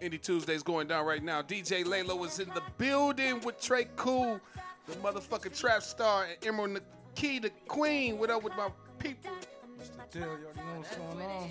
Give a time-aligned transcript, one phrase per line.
[0.00, 1.42] Indie Tuesday's going down right now.
[1.42, 4.40] DJ Laylo is in the building with Tre KuL,
[4.86, 6.82] the motherfucking trap star, and Emerald the
[7.14, 8.18] Key, the queen.
[8.18, 9.32] What up with my people?
[9.80, 10.10] Mr.
[10.12, 11.50] Dill, you already know what's going on.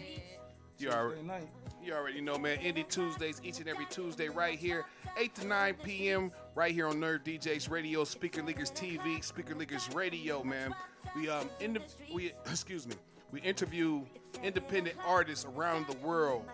[0.78, 1.48] You already, night.
[1.84, 2.58] you already know, man.
[2.58, 4.86] Indie Tuesdays each and every Tuesday right here,
[5.18, 6.32] 8 to 9 p.m.
[6.54, 10.76] right here on Nerve DJs Radio, Speaker Leakers TV, Speaker Leakers Radio, man.
[11.16, 11.82] We um in the,
[12.14, 12.96] we excuse me,
[13.32, 14.04] we interview
[14.46, 16.46] independent artists around the world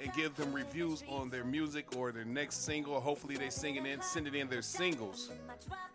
[0.00, 3.00] and give them reviews on their music or their next single.
[3.00, 5.30] Hopefully they sing it in, send it in their singles.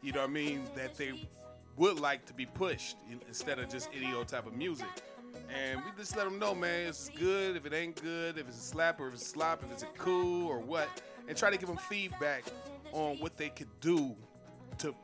[0.02, 0.64] You know what I mean?
[0.76, 1.28] That they
[1.76, 2.96] would like to be pushed
[3.28, 4.88] instead of just any old type of music.
[5.54, 8.58] And we just let them know, man, it's good, if it ain't good, if it's
[8.58, 10.88] a slap or if it's a slop, if it's a cool or what,
[11.28, 12.46] and try to give them feedback
[12.94, 14.16] on what they could do
[14.78, 14.96] to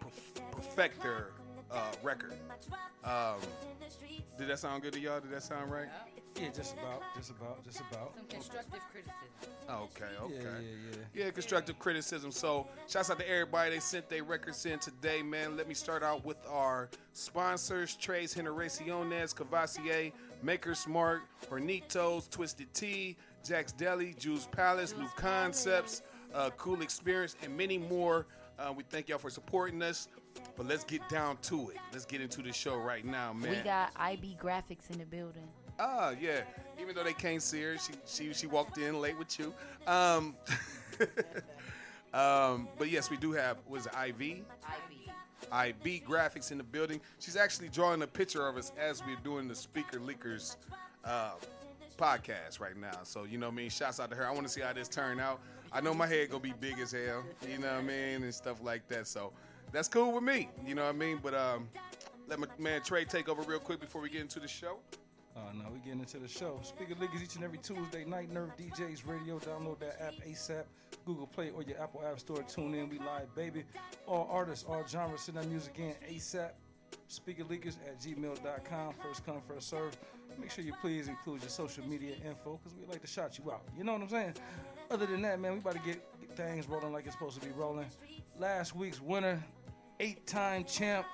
[0.52, 1.32] perfect their
[1.72, 2.34] uh, record.
[3.04, 3.40] Um,
[4.38, 5.20] did that sound good to y'all?
[5.20, 5.88] Did that sound right?
[6.40, 8.14] Yeah, just about, just about, just about.
[8.16, 9.16] Some constructive criticism.
[9.70, 10.36] Okay, okay.
[10.36, 11.26] Yeah, yeah, yeah.
[11.26, 12.32] Yeah, constructive criticism.
[12.32, 13.72] So, shouts out to everybody.
[13.72, 15.58] They sent their records in today, man.
[15.58, 20.12] Let me start out with our sponsors Tres Generaciones, Courvoisier,
[20.44, 26.04] Maker's Mark, Hornitos, Twisted Tea, Jack's Deli, Juice Palace, New Concepts,
[26.36, 28.28] uh, Cool Experience, and many more.
[28.60, 30.08] Uh, we thank y'all for supporting us.
[30.56, 31.78] But let's get down to it.
[31.92, 33.52] Let's get into the show right now, man.
[33.52, 35.48] We got IB Graphics in the building.
[35.80, 36.42] Ah, yeah.
[36.82, 39.54] Even though they can't see her, she she she walked in late with you.
[39.86, 40.36] Um,
[42.14, 44.44] um, but yes, we do have was it IV IB.
[45.52, 47.00] IB graphics in the building.
[47.20, 50.58] She's actually drawing a picture of us as we're doing the Speaker Leakers
[51.06, 51.32] uh,
[51.98, 53.00] podcast right now.
[53.04, 53.70] So you know what I mean.
[53.70, 54.28] Shouts out to her.
[54.28, 55.40] I want to see how this turn out.
[55.72, 57.24] I know my head gonna be big as hell.
[57.48, 59.08] You know what I mean and stuff like that.
[59.08, 59.32] So
[59.78, 60.50] that's cool with me.
[60.66, 61.20] You know what I mean.
[61.22, 61.70] But um,
[62.28, 64.80] let my man Tre take over real quick before we get into the show.
[65.36, 66.60] Uh, now we getting into the show.
[66.64, 68.32] Speaker Leakers each and every Tuesday night.
[68.32, 69.38] Nerve DJs Radio.
[69.38, 70.64] Download that app ASAP.
[71.06, 72.42] Google Play or your Apple App Store.
[72.42, 72.90] Tune in.
[72.90, 73.66] We live, baby.
[74.08, 75.22] All artists, all genres.
[75.22, 76.50] Send that music in ASAP.
[77.08, 78.96] Speaker Leakers at gmail.com.
[79.04, 79.96] First come, first serve.
[80.40, 83.52] Make sure you please include your social media info because we like to shout you
[83.52, 83.62] out.
[83.78, 84.34] You know what I'm saying?
[84.90, 86.02] Other than that, man, we about to get
[86.36, 87.88] things rolling like it's supposed to be rolling.
[88.40, 89.44] Last week's winner,
[90.00, 91.06] eight time champ,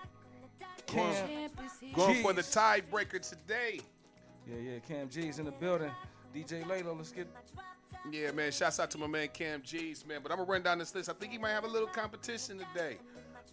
[0.85, 1.27] Cam.
[1.27, 1.49] Here.
[1.95, 3.79] Going for the tiebreaker today.
[4.47, 5.91] Yeah, yeah, Kam Geez in the building.
[6.35, 7.27] DJ Laylo, let's get
[8.11, 8.51] Yeah, man.
[8.51, 10.19] Shouts out to my man Kam Geez, man.
[10.21, 11.09] But I'm gonna run down this list.
[11.09, 12.97] I think he might have a little competition today.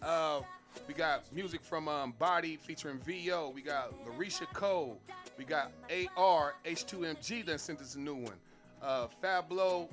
[0.01, 0.41] Uh,
[0.87, 3.51] we got music from um, Body featuring VO.
[3.53, 4.99] We got LaResha Cole.
[5.37, 5.71] We got
[6.17, 8.33] AR H2MG that sent us a new one.
[8.81, 9.87] Uh, Fablo,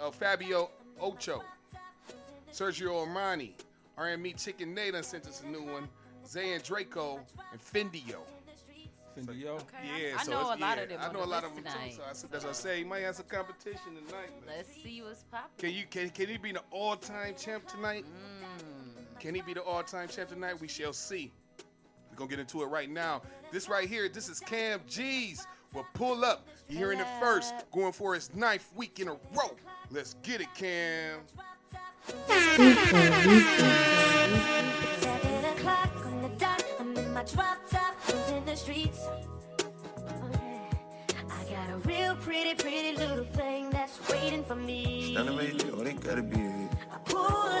[0.00, 0.70] uh, Fabio
[1.00, 1.42] Ochoa.
[2.52, 3.52] Sergio Armani.
[3.98, 5.88] RME Chicken Nae done sent us a new one.
[6.26, 7.20] Zae and Drak-O
[7.52, 8.18] and Ffendiyo.
[9.16, 9.54] Fendi Yo.
[9.54, 11.00] Okay, Yeah, I so know a lot yeah, of them.
[11.00, 11.90] I know a lot of them tonight.
[11.90, 11.96] too.
[11.98, 12.78] So I said, that's what I say.
[12.78, 14.30] He might have some competition tonight.
[14.46, 15.50] Let's see what's popping.
[15.58, 18.04] Can you can can he be the all-time champ tonight?
[18.04, 19.20] Mm.
[19.20, 20.60] Can he be the all-time champ tonight?
[20.60, 21.30] We shall see.
[22.10, 23.22] We're gonna get into it right now.
[23.52, 25.46] This right here, this is Kam Geez.
[25.72, 26.48] Well, pull up.
[26.68, 29.56] You're hearing it first, going for his ninth week in a row.
[29.90, 31.20] Let's get it, Cam.
[32.06, 32.76] Seven
[35.44, 36.30] o'clock on the.
[36.80, 39.00] I'm in my drop top, cruising the streets.
[39.08, 39.20] Oh,
[40.32, 40.70] yeah.
[41.30, 45.12] I got a real pretty, pretty little thing that's waiting for me.
[45.12, 46.63] Standing right there, oh, they gotta be.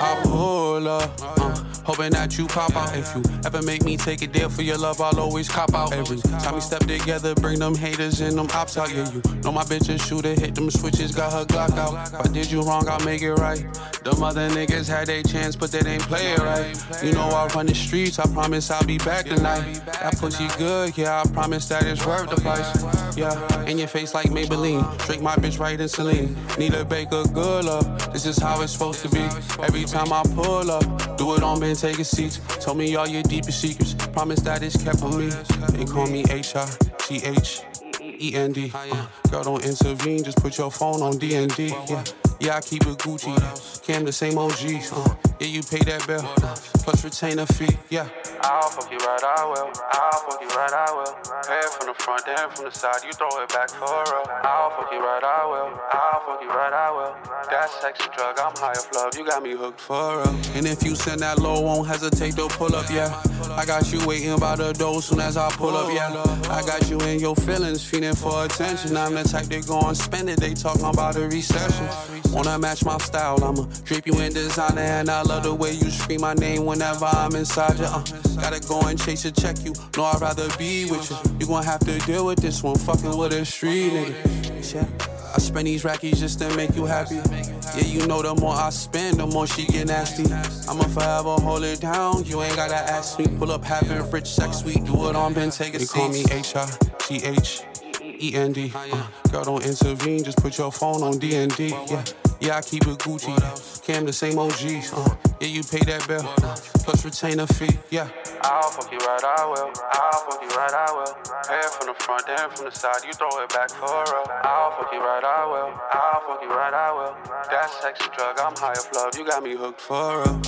[0.04, 2.94] I pull up, uh, hoping that you pop out.
[2.94, 5.94] If you ever make me take a deal for your love, I'll always cop out.
[5.94, 8.92] Every time we step together, bring them haters and them ops out.
[8.92, 12.08] Yeah, you know my bitch a shooter, hit them switches, got her Glock out.
[12.12, 13.64] If I did you wrong, I'll make it right.
[14.04, 16.76] Them other niggas had their chance, but they ain't play it right.
[17.02, 19.80] You know I run the streets, I promise I'll be back tonight.
[19.86, 23.03] That pussy good, yeah, I promise that it's worth the price.
[23.16, 26.36] Yeah, in your face like Maybelline, drink my bitch right in Celine.
[26.58, 28.12] Need a baker, good love.
[28.12, 29.22] This is how it's supposed to be.
[29.62, 32.40] Every time I pull up, do it on Ben, take a seat.
[32.60, 33.94] Told me all your deepest secrets.
[33.94, 35.28] Promise that it's kept from me.
[35.70, 36.68] They call me H I
[37.08, 37.62] G H
[38.02, 38.72] E N D.
[38.74, 40.24] Uh, girl, don't intervene.
[40.24, 41.68] Just put your phone on D and D.
[41.88, 42.04] Yeah,
[42.40, 43.86] yeah, I keep it Gucci.
[43.86, 44.52] Cam the same OG.
[44.92, 46.20] Uh, yeah, you pay that bill.
[46.42, 47.76] Uh, plus retain a fee.
[47.90, 48.08] Yeah.
[48.44, 49.72] I'll fuck you right, I will.
[49.90, 51.16] I'll fuck you right, I will.
[51.48, 54.26] It from the front, then from the side, you throw it back for real.
[54.44, 55.72] I'll fuck you right, I will.
[55.90, 57.16] I'll fuck you right, I will.
[57.50, 59.16] That sexy drug, I'm high off love.
[59.16, 60.36] You got me hooked for real.
[60.54, 63.18] And if you send that low, won't hesitate to pull up, yeah.
[63.56, 66.12] I got you waiting by the door soon as I pull up, yeah.
[66.50, 68.96] I got you in your feelings, feeling for attention.
[68.96, 70.38] I'm the type that go and spend it.
[70.38, 71.88] They talking about a recession.
[72.32, 73.42] Wanna match my style?
[73.42, 77.06] I'ma drape you in designer, and I love the way you scream my name whenever
[77.06, 77.86] I'm inside you.
[77.86, 79.72] Uh, gotta go and chase a check you.
[79.96, 81.16] Know I'd rather be with you.
[81.40, 84.74] You gon' have to deal with this one, fucking with a street nigga.
[84.74, 84.86] Yeah.
[85.34, 87.16] I spend these rackies just to make you happy.
[87.16, 90.22] Yeah, you know the more I spend, the more she get nasty.
[90.68, 92.24] I'ma forever hold it down.
[92.24, 93.26] You ain't gotta ask me.
[93.26, 95.78] Pull up having rich sex, sweet, do it on Ben, take a.
[95.78, 96.70] They call me H I
[97.08, 97.62] G H
[98.04, 98.72] E N D.
[98.74, 101.68] Uh, girl, don't intervene, just put your phone on D and D.
[101.68, 102.04] Yeah.
[102.40, 103.84] Yeah, I keep it Gucci.
[103.86, 104.92] Cam the same OGs.
[104.92, 106.20] Uh, yeah, you pay that bill.
[106.42, 107.76] Uh, plus retainer fee.
[107.90, 108.08] Yeah.
[108.46, 109.72] I'll fuck you right, I will.
[109.90, 111.14] I'll fuck you right, I will.
[111.48, 114.26] Pay it from the front, then from the side, you throw it back for real.
[114.42, 115.72] I'll fuck you right, I will.
[115.92, 117.14] I'll fuck you right, I will.
[117.50, 119.16] That sexy drug, I'm high of love.
[119.16, 120.42] You got me hooked for real.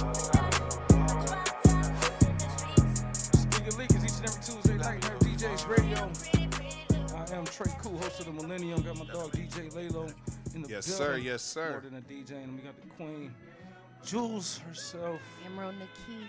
[3.14, 6.10] Speaker Leakers each and every Tuesday night here at DJ's Radio.
[7.16, 8.82] I am Tre KuL, host of the Millennium.
[8.82, 10.12] Got my dog DJ Laylo
[10.54, 11.06] in the Yes, building.
[11.06, 11.16] sir.
[11.18, 11.70] Yes, sir.
[11.72, 13.34] More than a DJ, and we got the Queen,
[14.04, 15.20] Jules herself.
[15.46, 16.26] Emerald Neki,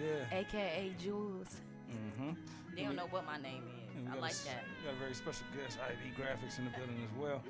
[0.00, 0.38] Yeah, yeah.
[0.38, 1.56] aka Jules.
[1.90, 2.30] Mm-hmm.
[2.74, 4.06] They don't know what my name is.
[4.06, 4.64] I got a like that.
[4.80, 7.42] We got a very special guest, IB Graphics, in the building as well.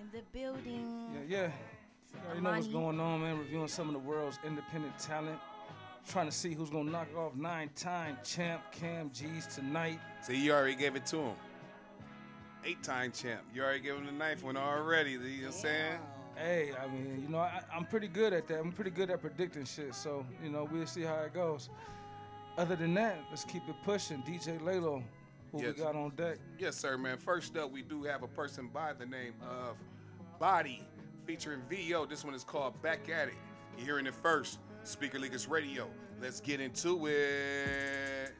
[0.00, 1.08] In the building.
[1.28, 1.50] Yeah, yeah.
[2.12, 3.38] You already know what's going on, man.
[3.38, 5.38] Reviewing some of the world's independent talent.
[6.06, 9.98] Trying to see who's gonna knock off nine-time champ Kam Geez tonight.
[10.22, 11.34] See, you already gave it to him.
[12.64, 13.40] Eight-time champ.
[13.54, 15.12] You already gave him the ninth one already.
[15.12, 15.98] You know what I'm saying?
[16.36, 18.58] Hey, I mean, you know, I, I'm pretty good at that.
[18.58, 19.94] I'm pretty good at predicting shit.
[19.94, 21.68] So, you know, we'll see how it goes.
[22.58, 24.18] Other than that, let's keep it pushing.
[24.22, 25.02] DJ Laylo,
[25.52, 25.76] who Yes.
[25.76, 26.38] we got on deck.
[26.58, 27.18] Yes, sir, man.
[27.18, 29.76] First up, we do have a person by the name of
[30.38, 30.86] Body
[31.26, 32.06] featuring VO.
[32.06, 33.34] This one is called Back at It.
[33.76, 34.58] You're hearing it first.
[34.84, 35.88] Speaker Leakers Radio.
[36.20, 38.32] Let's get into it.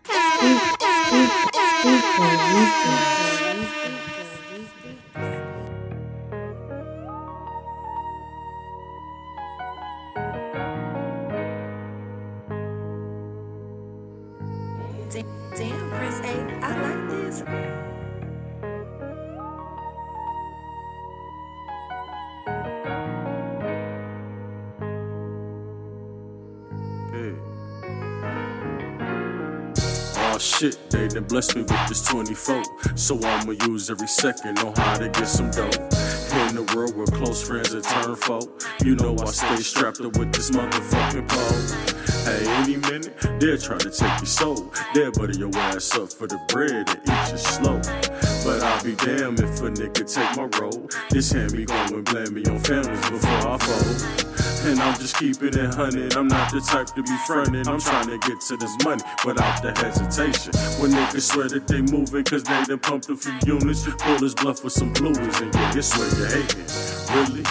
[31.09, 32.63] They done blessed me with this 24.
[32.97, 35.71] So I'ma use every second on how to get some dough.
[36.49, 38.41] In the world where close friends are turned foe,
[38.83, 41.95] you know I stay strapped up with this motherfucking pole.
[42.25, 44.73] Hey, any minute, they'll try to take your soul.
[44.95, 47.79] They'll butter your ass up for the bread and eat you slow.
[48.45, 50.89] But I'll be damned if a nigga take my role.
[51.11, 54.34] This hand me going and blame me on families before I fold.
[54.65, 56.17] And I'm just keeping it hundred.
[56.17, 57.69] I'm not the type to be frontin'.
[57.69, 60.53] I'm trying to get to this money without the hesitation.
[60.81, 64.35] When niggas swear that they moving cause they done pumped a few units, pull his
[64.35, 66.65] bluff with some blues and yeah, it's where you hating.
[67.13, 67.45] Really?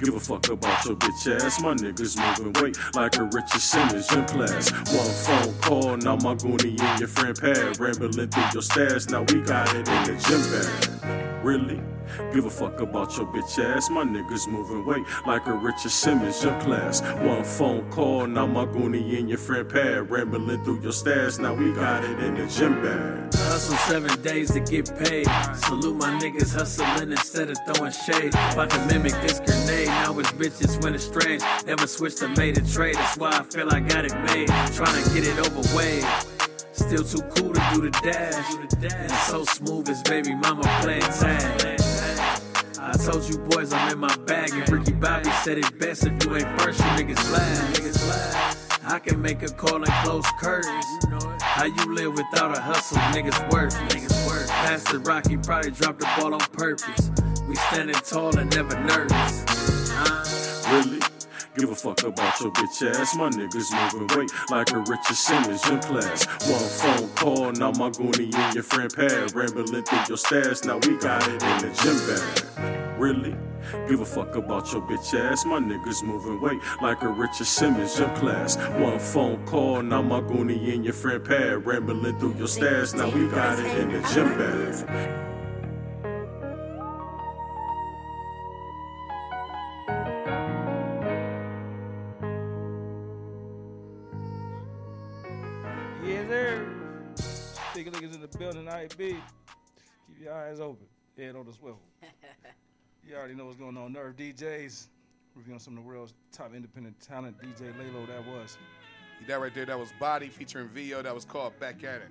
[0.00, 1.60] Give a fuck about your bitch ass.
[1.62, 4.70] My niggas moving weight like a Richard Simmons in class.
[4.92, 9.06] One phone call, now my goonie and your friend Pad rambling through your stash.
[9.06, 11.44] Now we got it in the gym bag.
[11.44, 11.95] Really?
[12.32, 13.90] Give a fuck about your bitch ass.
[13.90, 17.00] My niggas moving weight like a Richard Simmons in class.
[17.20, 21.38] One phone call, now my goonie and your friend Pad rambling through your stash.
[21.38, 23.34] Now we got it in the gym bag.
[23.34, 25.26] Hustle seven days to get paid.
[25.54, 28.34] Salute my niggas hustling instead of throwing shade.
[28.52, 29.88] About to mimic this grenade.
[29.88, 31.42] Now it's bitches went strange.
[31.66, 32.96] Never switched to made a trade.
[32.96, 34.48] That's why I feel I got it made.
[34.74, 36.04] Trying to get it overweight.
[36.72, 38.54] Still too cool to do the dash.
[38.84, 41.85] And so smooth as baby mama playing tag.
[42.86, 46.06] I told you boys I'm in my bag, and Ricky Bobby said it best.
[46.06, 47.74] If you ain't first, you niggas last.
[47.74, 47.96] Niggas.
[48.84, 50.86] I can make a call and close curtains.
[51.42, 53.74] How you live without a hustle, niggas worth.
[53.88, 54.48] Niggas worth.
[54.48, 57.10] Pastor Rocky probably dropped the ball on purpose.
[57.48, 59.44] We standing tall and never nervous.
[60.70, 61.00] Really?
[61.56, 63.16] Give a fuck about your bitch ass.
[63.16, 66.24] My niggas moving weight like a Richard Simmons in class.
[66.48, 70.62] One phone call, now my goonie and your friend Pad rambling through your stash.
[70.62, 72.35] Now we got it in the gym bag.
[73.06, 73.36] Really?
[73.88, 75.44] Give a fuck about your bitch ass.
[75.44, 78.56] My niggas moving weight like a Richard Simmons in class.
[78.80, 82.94] One phone call, now my goonie and your friend Pad rambling through your stash.
[82.94, 85.22] Now we got it in the gym bag.
[97.72, 98.96] Big niggas in the building, IB.
[98.98, 100.86] Keep your eyes open.
[101.16, 101.80] Head on the swivel.
[103.08, 103.92] You already know what's going on.
[103.92, 104.86] Nerve DJs.
[105.36, 107.36] Reviewing some of the world's top independent talent.
[107.38, 108.56] DJ Laylo, that was.
[109.28, 111.02] That right there, that was Body featuring VO.
[111.02, 112.08] That was called Back at It.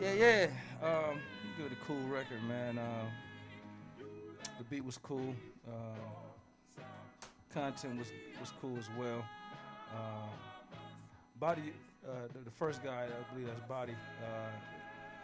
[0.00, 0.46] Yeah, yeah.
[0.82, 1.20] Um,
[1.58, 2.78] good, a cool record, man.
[2.78, 4.04] Uh,
[4.58, 5.34] the beat was cool.
[5.68, 6.82] Uh,
[7.52, 8.08] content was
[8.40, 9.24] was cool as well.
[9.94, 10.28] Uh,
[11.38, 11.72] Body,
[12.08, 13.94] uh, the, the first guy, I believe that's Body.
[14.22, 14.50] Uh,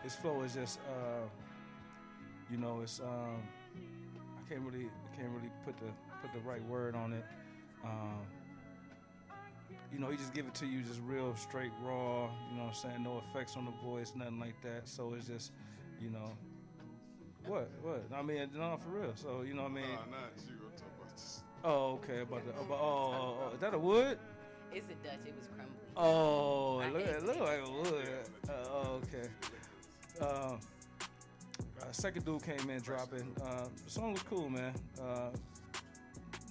[0.02, 1.26] his flow is just, uh,
[2.50, 3.42] you know, it's um,
[4.52, 5.86] can't really can't really put the
[6.20, 7.24] put the right word on it.
[7.84, 8.20] Um,
[9.92, 12.28] you know, he just give it to you just real straight raw.
[12.50, 13.02] You know what I'm saying?
[13.02, 14.88] No effects on the voice, nothing like that.
[14.88, 15.52] So it's just,
[16.00, 16.32] you know,
[17.46, 18.04] what what?
[18.14, 19.12] I mean, no, for real.
[19.14, 19.84] So you know what I mean?
[19.88, 20.54] Nah, not you.
[20.64, 21.42] I'm talking about this.
[21.64, 22.20] Oh, okay.
[22.20, 24.18] About the about, oh, oh, oh, is that a wood?
[24.74, 25.26] It's a Dutch.
[25.26, 25.76] It was crumbly.
[25.96, 28.08] Oh, I look hate at look like a wood.
[28.48, 29.28] Uh, oh, okay.
[30.20, 30.60] Um,
[31.82, 33.34] uh, second dude came in dropping.
[33.44, 34.72] Uh, the song was cool, man.
[35.00, 35.30] Uh,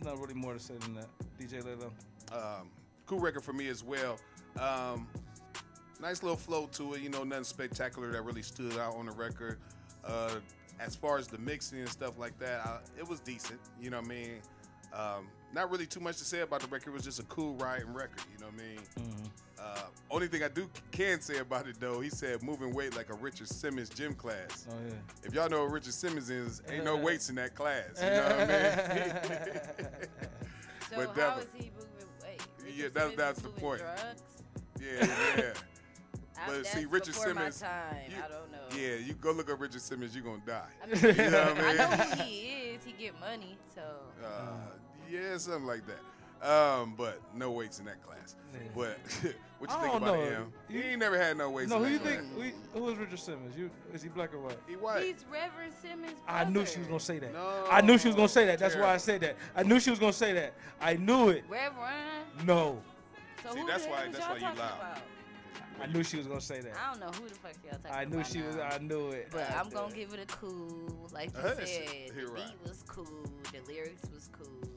[0.03, 1.07] not really more to say than that.
[1.39, 1.91] DJ Laylo.
[2.31, 2.69] Um,
[3.05, 4.17] cool record for me as well.
[4.59, 5.07] Um,
[6.01, 7.01] nice little flow to it.
[7.01, 9.59] You know, nothing spectacular that really stood out on the record.
[10.03, 10.35] Uh,
[10.79, 13.59] as far as the mixing and stuff like that, I, it was decent.
[13.79, 14.41] You know what I mean?
[14.93, 16.89] Um, not really too much to say about the record.
[16.91, 18.21] It was just a cool riding record.
[18.33, 19.31] You know what I mean?
[19.59, 23.09] Uh, only thing I do can say about it though, he said moving weight like
[23.09, 24.65] a Richard Simmons gym class.
[24.69, 24.93] Oh yeah.
[25.23, 28.01] If y'all know what Richard Simmons is, ain't no weights in that class.
[28.01, 29.87] You know what I mean?
[30.89, 32.41] So But how definitely- he moving weight?
[32.75, 33.79] Yeah, that's- that's the point.
[33.81, 34.23] Drugs?
[34.81, 35.05] yeah,
[35.37, 35.53] yeah.
[36.47, 37.95] But that's see, Richard Simmons- My time.
[38.09, 38.57] you- I don't know.
[38.75, 40.63] Yeah, you go look up Richard Simmons, you're gonna die.
[40.83, 41.77] I, mean, You know what I I mean?
[41.77, 42.39] know who he
[42.73, 42.83] is.
[42.83, 43.81] He get money, so
[44.25, 44.27] Uh,
[45.11, 45.99] yeah, something like that.
[46.47, 48.35] Um, but no weights in that class.
[48.75, 48.97] But
[49.59, 50.21] what you I think don't about know.
[50.25, 50.53] him?
[50.69, 52.21] He You- ain't never had no weights No, in who you that think?
[52.35, 52.53] class.
[52.73, 53.55] We, who is Richard Simmons?
[53.55, 54.57] You is he black or white?
[54.67, 55.03] He white.
[55.05, 56.17] he's Reverend Simmons.
[56.27, 57.31] I knew she was gonna say that.
[57.33, 57.67] No.
[57.69, 58.57] I knew she was gonna say that.
[58.59, 59.35] That's why I said that.
[59.55, 60.53] I knew she was gonna say that.
[60.81, 61.43] I knew it.
[61.47, 62.25] Reverend.
[62.45, 62.81] No,
[63.43, 64.79] So See, that's why- that's y'all why you talking loud.
[64.79, 64.97] about?
[65.81, 66.73] I knew she was gonna say that.
[66.77, 68.55] I don't know who the fuck y'all talking I knew about she was.
[68.57, 69.27] I knew it.
[69.31, 71.59] But I I'm knew gonna give it a cool, like you Uh, said.
[71.63, 72.67] it's- The you're beat right.
[72.67, 73.05] was cool.
[73.51, 74.70] The lyrics was cool.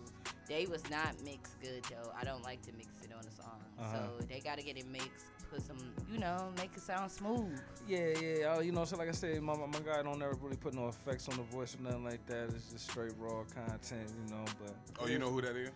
[0.48, 2.12] They was not mixed good though.
[2.18, 3.96] I don't like to mix it on a song, Uh-huh.
[4.20, 5.26] so they gotta get it mixed.
[5.50, 5.78] Put some,
[6.12, 7.60] you know, make it sound smooth.
[7.86, 8.54] Yeah, yeah.
[8.56, 10.74] uh, You know, so like I said, my, my my guy don't ever really put
[10.74, 12.48] no effects on the voice or nothing like that.
[12.50, 14.44] It's just straight raw content, you know.
[14.62, 15.70] But Oh, you know who that is?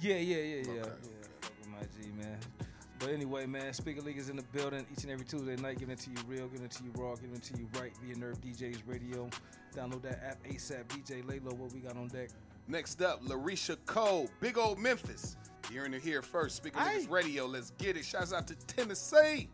[0.00, 0.70] Yeah, yeah, yeah, yeah.
[0.70, 0.78] Okay.
[0.80, 2.38] Yeah, fuck with my G, man.
[3.00, 5.98] But anyway, man, Speaker Leakers in the building each and every Tuesday night, giving it
[6.00, 8.40] to you real, giving it to you raw, giving it to you right via Nerve
[8.40, 9.28] DJs Radio.
[9.74, 10.84] Download that app ASAP.
[10.88, 12.30] DJ Laylo, what we got on deck?
[12.66, 15.36] Next up, LaResha Cole, Big Old Memphis.
[15.70, 16.56] You're in here first.
[16.56, 18.04] Speaking of this radio, let's get it.
[18.04, 19.48] Shouts out to Tennessee.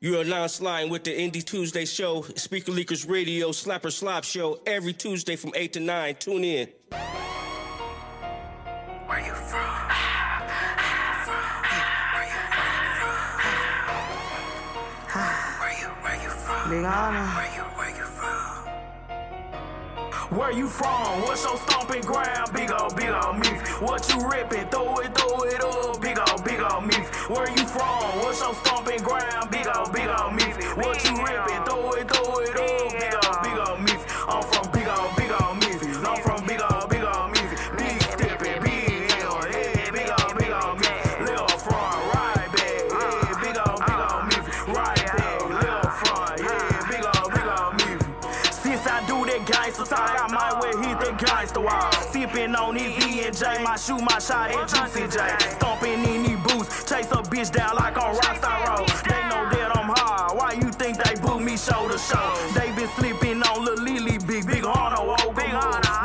[0.00, 4.60] You are now sliding with the Indie Tuesday show, Speaker Leakers Radio, Slapper Slop show,
[4.66, 6.16] every Tuesday from 8 to 9.
[6.16, 6.68] Tune in.
[9.06, 10.01] Where you from?
[16.72, 18.66] Where you, where you from?
[20.38, 21.20] Where you from?
[21.20, 22.50] What's your stomping ground?
[22.54, 23.48] Big ol' big ol' me.
[23.80, 24.68] What you ripping?
[24.68, 26.00] Throw it, throw it up.
[26.00, 26.94] Big ol' big ol' me.
[27.28, 28.20] Where you from?
[28.24, 29.50] What's your stomping ground?
[29.50, 30.44] Big ol' big ol' me.
[30.80, 31.71] What you ripping?
[53.84, 55.18] J, my shot at Juicy J.
[55.56, 58.88] Stomping in these boots, chase a bitch down like on Rockstar Road.
[59.02, 60.38] They know that I'm hard.
[60.38, 62.30] Why you think they boo me show to show?
[62.54, 65.52] They been sleeping on Lil Lily, big big Horno, big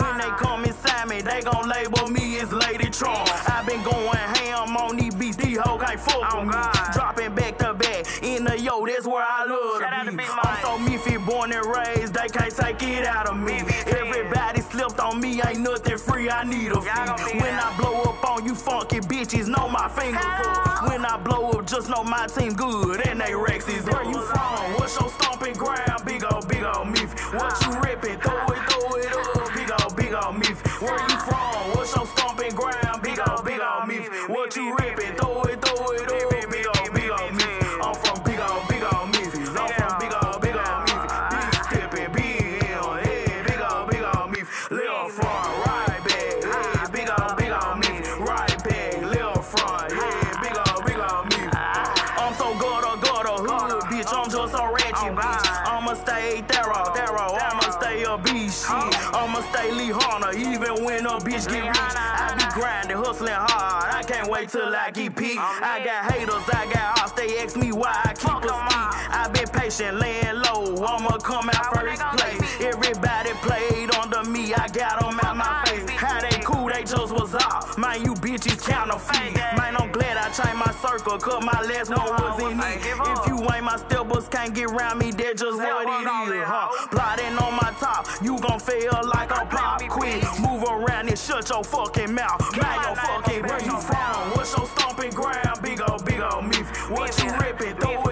[0.02, 3.30] When they come inside me, they gon' label me as Lady Trump.
[3.48, 6.94] I been going ham on these beats, these hoes can't fuck with me.
[6.94, 10.24] Dropping back to back in the yo, that's where I love to be.
[10.24, 13.62] I'm so Miffy, born and raised, they can't take it out of me.
[13.86, 17.47] Everybody slipped on me, ain't nothing free, I need a fee.
[19.46, 20.90] Know my fingers up.
[20.90, 24.20] When I blow up, just know my team good, and they Rex is where you
[24.20, 24.77] from?
[54.54, 55.68] A ratchet, bitch.
[55.68, 57.47] I'ma stay thorough, thorough.
[58.08, 59.14] I'ma stay a beast, shit.
[59.14, 61.78] I'ma stay Lee Hunter, even when a bitch get rich.
[61.78, 63.94] I be grinding, hustling hard.
[63.94, 65.40] I can't wait till I get picked.
[65.40, 67.12] I got haters, I got ops.
[67.14, 68.88] They ask me why I keep a speed.
[69.12, 70.86] I been patient, laying low.
[70.86, 72.62] I'ma come out first place.
[72.62, 74.54] Everybody played under me.
[74.54, 75.90] I got 'em out my face.
[75.90, 77.78] How they cool, they just was off.
[77.78, 79.36] Man, you bitches counterfeit.
[79.58, 81.18] Man, I'm glad I changed my circle.
[81.18, 82.80] cut my last one was in it.
[82.86, 86.70] If you ain't my steppers, can't get around me, that's just what it is, huh?
[86.92, 90.24] Plotting on my top, you gon' fail like a pop quiz.
[90.40, 92.42] Move around and shut your fucking mouth.
[92.58, 94.32] Mind your fucking where you from?
[94.32, 95.62] What's your stomping ground?
[95.62, 96.70] Big ol' big ol' myth.
[96.90, 97.76] What you ripping?
[97.78, 98.07] Throw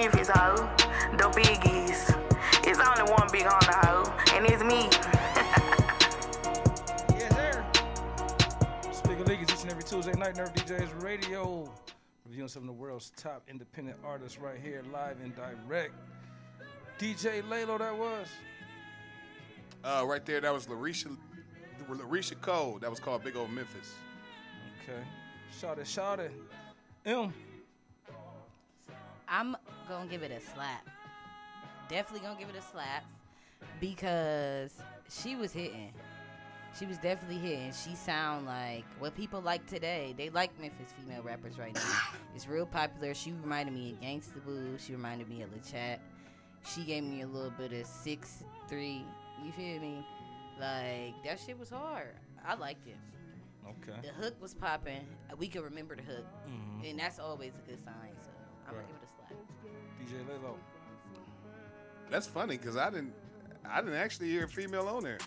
[0.00, 0.54] Bitch, I'm from Memphis, ho.
[1.16, 2.16] The biggies.
[2.66, 4.88] It's only one big on the hoe, and it's me.
[7.18, 7.32] yes,
[8.96, 11.70] Speaker Leakers each and every Tuesday night, Nerve DJs Radio.
[12.24, 15.92] Reviewing some of the world's top independent artists right here, live and direct.
[16.98, 18.28] DJ Laylo, that was.
[19.84, 21.14] Uh, right there, that was LaResha,
[21.90, 22.78] LaResha Cole.
[22.80, 23.92] That was called Big Old Memphis.
[24.82, 25.02] Okay.
[25.58, 26.32] Shout it, shout it.
[27.04, 27.34] M.
[29.32, 29.56] I'm
[29.90, 30.86] gonna give it a slap.
[31.88, 33.04] Definitely gonna give it a slap
[33.80, 34.72] because
[35.10, 35.92] she was hitting.
[36.78, 37.72] She was definitely hitting.
[37.72, 40.14] She sound like what people like today.
[40.16, 41.98] They like Memphis female rappers right now.
[42.36, 43.12] it's real popular.
[43.12, 44.76] She reminded me of Gangsta Boo.
[44.78, 46.00] She reminded me of La Chat.
[46.64, 49.04] She gave me a little bit of six three.
[49.44, 50.06] You feel me?
[50.60, 52.14] Like that shit was hard.
[52.46, 52.96] I liked it.
[53.66, 53.98] Okay.
[54.02, 55.06] The hook was popping.
[55.38, 56.88] We could remember the hook, Mhm.
[56.90, 58.14] and that's always a good sign.
[58.22, 58.30] So
[58.68, 58.84] I'm Right.
[60.10, 60.54] DJ Laylo.
[62.10, 63.12] That's funny because I didn't,
[63.68, 65.18] I didn't actually hear a female on there.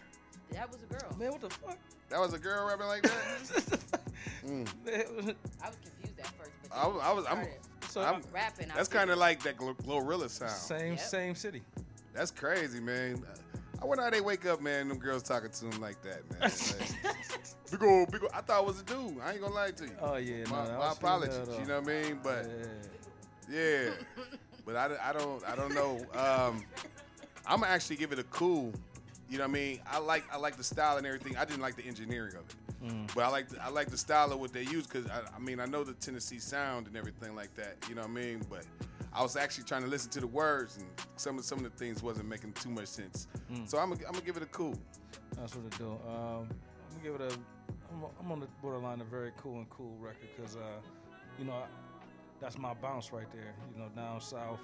[0.52, 1.16] That was a girl.
[1.18, 1.78] Man, what the fuck?
[2.10, 3.80] That was a girl rapping like that.
[4.46, 4.68] Mm.
[4.86, 7.26] I was confused at first, but I, was- I was.
[7.30, 7.48] I'm.
[7.88, 8.68] So I'm rapping.
[8.76, 10.52] That's kind of like that Glo- Glorilla sound.
[10.52, 11.62] Same, same city.
[12.14, 13.24] That's crazy, man.
[13.82, 14.90] I wonder how they wake up, man.
[14.90, 16.42] Them girls talking to them like that, man.
[16.42, 19.20] Like, big ol' big ol' I thought it was a dude.
[19.24, 19.92] I ain't gonna lie to you.
[20.02, 21.38] Oh, yeah, my, that my apologies.
[21.60, 22.20] You know what I mean?
[22.22, 22.50] But
[23.50, 23.90] yeah,
[24.66, 25.98] but I, I don't I don't know.
[26.14, 26.64] Um,
[27.46, 28.72] I'm gonna actually give it a cool.
[29.30, 29.80] You know what I mean?
[29.90, 31.36] I like I like the style and everything.
[31.38, 32.92] I didn't like the engineering of it.
[32.92, 33.14] Mm.
[33.16, 35.40] But I like the, I like the style of what they use because I, I
[35.40, 37.78] mean I know the Tennessee sound and everything like that.
[37.88, 38.42] You know what I mean?
[38.50, 38.66] But
[39.14, 41.70] I was actually trying to listen to the words and some of some of the
[41.72, 43.28] things wasn't making too much sense.
[43.52, 43.70] Mm.
[43.70, 44.78] So I'm gonna, I'm gonna give it a cool.
[45.38, 45.92] That's what it do.
[45.92, 47.36] Um, I'm gonna give it a.
[47.92, 50.82] I'm, I'm on the borderline of very cool and cool record because, uh,
[51.38, 51.66] you know, I,
[52.44, 53.56] that's my bounce right there.
[53.74, 54.60] You know, down south,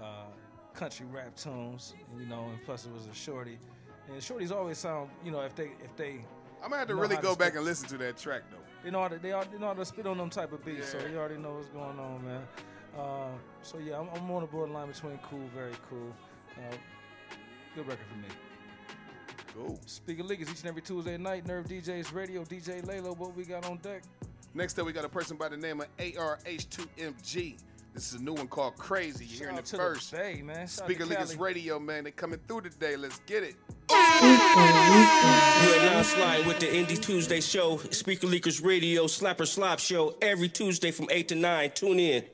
[0.00, 0.26] uh,
[0.72, 1.94] country rap tunes.
[2.16, 3.58] You know, and plus it was a shorty,
[4.08, 5.10] and shorties always sound.
[5.24, 6.24] You know, if they if they.
[6.62, 8.56] I'm gonna have to really go back and listen to that track though.
[8.84, 10.64] They know how to they, are, they know how to spit on them type of
[10.64, 12.42] beats, so you already know what's going on, man.
[12.96, 13.28] Uh,
[13.62, 16.14] so yeah, I'm, I'm on the borderline between cool, very cool.
[16.56, 16.76] Uh,
[17.74, 18.28] good record for me.
[19.54, 19.80] Cool.
[19.86, 21.46] Speaker Leakers each and every Tuesday night.
[21.46, 23.16] Nerve DJs Radio, DJ Laylo.
[23.16, 24.02] What we got on deck?
[24.54, 27.58] Next up, we got a person by the name of ARH2MG.
[27.94, 29.20] This is a new one called Krazy.
[29.20, 30.12] You're hearing it the first.
[30.12, 30.66] Bay, man.
[30.66, 31.44] Shout Speaker to Leaguers Cali.
[31.44, 32.04] Radio, man.
[32.04, 32.96] They coming through today.
[32.96, 33.56] Let's get it.
[33.90, 34.16] You are
[35.84, 40.90] now sliding with the Indie Tuesday show, Speaker Leakers Radio, Slapper Slop show, every Tuesday
[40.90, 41.70] from 8 to 9.
[41.74, 42.24] Tune in.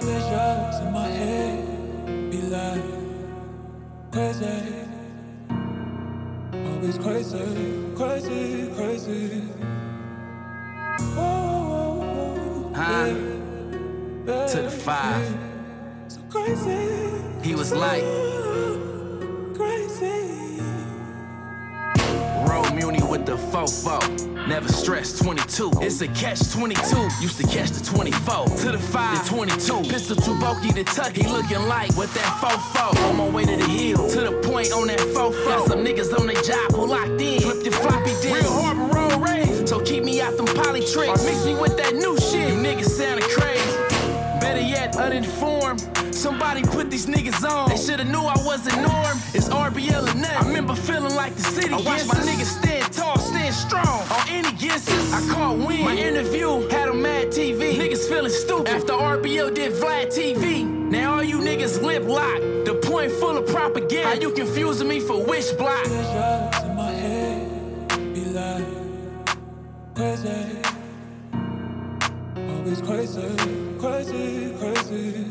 [0.00, 2.82] Visions in my head be like
[4.12, 4.86] crazy.
[6.52, 9.59] Always crazy, crazy, crazy.
[12.80, 15.36] To the five.
[17.44, 18.02] He was like,
[19.54, 20.62] crazy.
[22.48, 24.00] Roll Muni with the fofo.
[24.48, 25.72] Never stress 22.
[25.82, 27.08] It's a catch 22.
[27.20, 28.46] Used to catch the 24.
[28.46, 29.90] To the 5, the 22.
[29.90, 31.12] Pistol too bulky to tuck.
[31.12, 32.96] He looking like with that fofo.
[33.10, 34.08] On my way to the hill.
[34.08, 35.44] To the point on that fofo.
[35.44, 37.40] Got some niggas on their job who locked in.
[37.42, 38.40] Flip your floppy disk.
[38.40, 38.99] Real Harbor.
[40.30, 41.24] So keep me out them poly tricks.
[41.24, 42.48] Mix me with that new shit.
[42.48, 43.76] You niggas sounding crazy.
[44.40, 45.80] Better yet, uninformed.
[46.14, 47.70] Somebody put these niggas on.
[47.70, 49.18] They shoulda knew I wasn't norm.
[49.32, 50.36] It's RBL and nothing.
[50.36, 51.72] I remember feeling like the city.
[51.72, 54.02] I watched my niggas stand tall, stand strong.
[54.10, 55.84] On any guesses, I caught wind.
[55.84, 57.76] My interview had a mad TV.
[57.76, 58.68] Niggas feeling stupid.
[58.68, 60.64] After RBL did Vlad TV.
[60.66, 62.40] Now all you niggas lip lock.
[62.40, 64.08] The point full of propaganda.
[64.08, 65.86] How you confusing me for which block?
[70.00, 70.56] Crazy.
[72.48, 73.36] Always crazy,
[73.78, 75.26] crazy, crazy.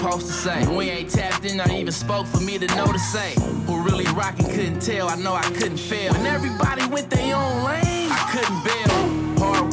[0.00, 0.76] Supposed to say?
[0.76, 3.34] We ain't tapped in, not even spoke for me to know to say.
[3.66, 6.12] Who really rockin' couldn't tell, I know I couldn't fail.
[6.14, 9.19] When everybody went their own lane, I couldn't bail.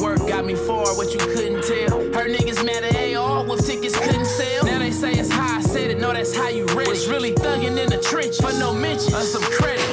[0.00, 1.98] Work got me far, what you couldn't tell.
[2.14, 4.64] Her niggas mad at AR, with tickets couldn't sell.
[4.64, 6.90] Now they say it's how I said it, no, that's how you read it.
[6.90, 9.86] Was really thuggin' in the trenches, for no mention of some credit.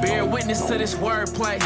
[0.00, 1.58] Bear witness to this wordplay.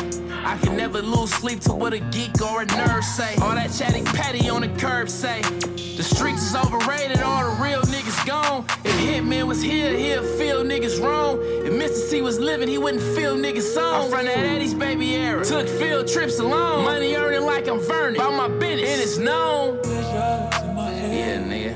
[0.47, 3.35] I can never lose sleep to what a geek or a nerd say.
[3.43, 5.43] All that chatting patty on the curb say.
[5.43, 8.65] The streets is overrated, all the real niggas gone.
[8.85, 11.41] If Hitman was here, he'd feel niggas wrong.
[11.43, 11.97] If Mr.
[11.97, 14.05] C was living, he wouldn't feel niggas song.
[14.05, 15.45] I'm from that Eddie's baby era.
[15.45, 16.85] Took field trips alone.
[16.85, 18.15] Money earning like I'm Vernon.
[18.15, 19.81] About my business, and it's known.
[19.85, 21.75] Yeah, nigga.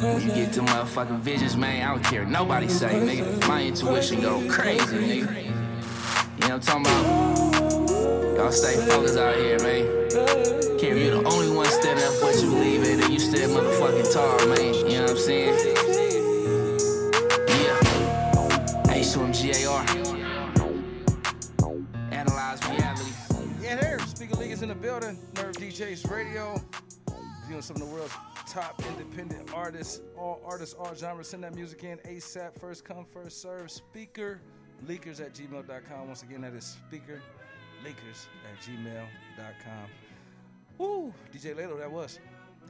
[0.00, 3.46] When you get to motherfucking visions, man, I don't care nobody say, nigga.
[3.46, 5.59] My intuition go crazy, nigga.
[6.40, 8.36] You know what I'm talking about?
[8.36, 10.08] Y'all stay focused out here, man.
[10.78, 13.50] Care if you the only one standing up, but you believe it, and you still
[13.50, 14.74] motherfucking tall, man.
[14.74, 15.54] You know what I'm saying?
[17.46, 17.76] Yeah.
[18.88, 19.84] H2MGAR.
[22.10, 23.12] Analyze reality.
[23.60, 23.98] Yeah, there.
[24.06, 25.18] Speaker Leakers in the building.
[25.36, 26.58] Nerve DJs Radio.
[27.48, 28.14] Viewing some of the world's
[28.48, 30.00] top independent artists.
[30.16, 31.28] All artists, all genres.
[31.28, 32.58] Send that music in ASAP.
[32.58, 33.70] First come, first serve.
[33.70, 34.40] Speaker
[34.86, 36.06] leakers at gmail.com.
[36.06, 37.20] Once again, that is speaker
[37.84, 39.88] leakers at gmail.com.
[40.78, 41.12] Woo!
[41.32, 42.18] DJ Laylo, that was.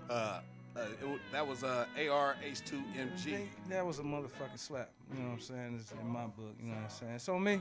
[0.08, 0.40] Uh,
[0.76, 3.46] uh, it, that was uh, AR H2MG.
[3.68, 4.90] That was a motherfucking slap.
[5.12, 5.78] You know what I'm saying?
[5.80, 6.54] It's in my book.
[6.60, 7.18] You know what I'm saying?
[7.18, 7.60] So me?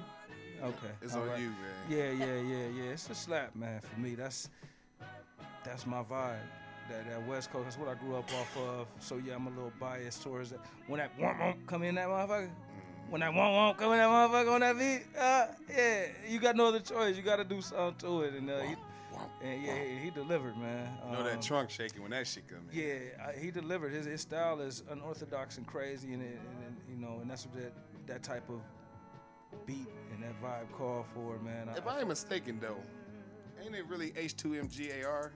[0.61, 0.93] Okay.
[1.01, 1.55] It's on you, man.
[1.89, 2.91] Yeah, yeah, yeah, yeah.
[2.91, 4.15] It's a slap, man, for me.
[4.15, 4.49] That's
[5.63, 6.37] that's my vibe.
[6.89, 8.87] That, that West Coast, that's what I grew up off of.
[8.99, 10.59] So yeah, I'm a little biased towards that.
[10.87, 12.49] When that womp come in that motherfucker,
[13.09, 16.55] when that womp womp come in that motherfucker on that beat, uh, yeah, you got
[16.55, 17.15] no other choice.
[17.17, 18.75] You got to do something to it, and uh, he,
[19.43, 20.87] and yeah, he, he delivered, man.
[21.05, 22.77] You know that Um, trunk shaking when that shit come in.
[22.79, 23.91] yeah, I, he delivered.
[23.93, 27.45] His his style is unorthodox and crazy, and, it, and, and you know, and that's
[27.45, 27.73] what that
[28.07, 28.59] that type of
[29.65, 31.69] beat and that vibe call for, man.
[31.75, 32.77] If I ain't mistaken, though,
[33.63, 35.31] ain't it really H2MGAR?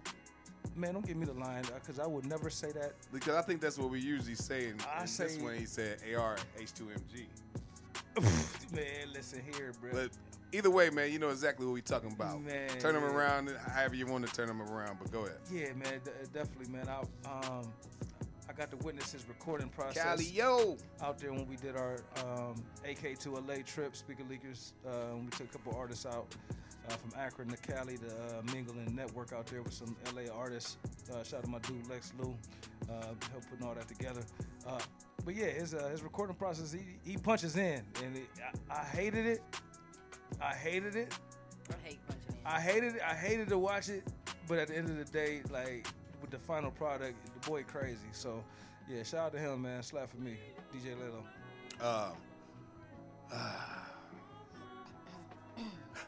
[0.76, 2.94] Man, don't give me the line because I would never say that.
[3.12, 4.68] Because I think that's what we usually say.
[4.68, 7.26] In, I in say- this one, he said AR H2MG.
[8.74, 9.90] Man, listen here, bro.
[9.92, 10.12] But
[10.52, 12.42] either way, man, you know exactly what we talking about.
[12.44, 13.16] Man, turn them yeah.
[13.16, 14.98] around however you want to turn them around.
[15.02, 15.38] But go ahead.
[15.52, 16.88] Yeah, man, d- definitely, man.
[16.88, 17.72] I um,
[18.50, 20.04] I got to witness his recording process.
[20.04, 20.78] Cali, yo.
[21.02, 24.74] Out there when we did our um, AK to LA trip, Speaker Leakers.
[24.86, 26.36] Uh, we took a couple artists out
[26.90, 30.34] uh, from Akron to Cali to uh, mingle and network out there with some LA
[30.34, 30.78] artists.
[31.12, 32.36] Uh, shout out to my dude Lex Lou,
[32.90, 32.94] uh,
[33.32, 34.22] help putting all that together.
[34.68, 34.80] Uh,
[35.26, 38.28] but yeah, his uh, his recording process, he, he punches in, and it,
[38.70, 39.42] I, I hated it.
[40.42, 41.18] I hated it.
[41.70, 42.46] I hate punching in.
[42.46, 43.02] I hated it.
[43.02, 44.04] I hated to watch it,
[44.48, 45.88] but at the end of the day, like
[46.22, 48.08] with the final product, the boy crazy.
[48.12, 48.44] So
[48.90, 49.84] yeah, shout out to him, man.
[49.84, 50.36] Slap for me,
[50.74, 51.24] DJ Laylo.
[51.82, 52.18] Um,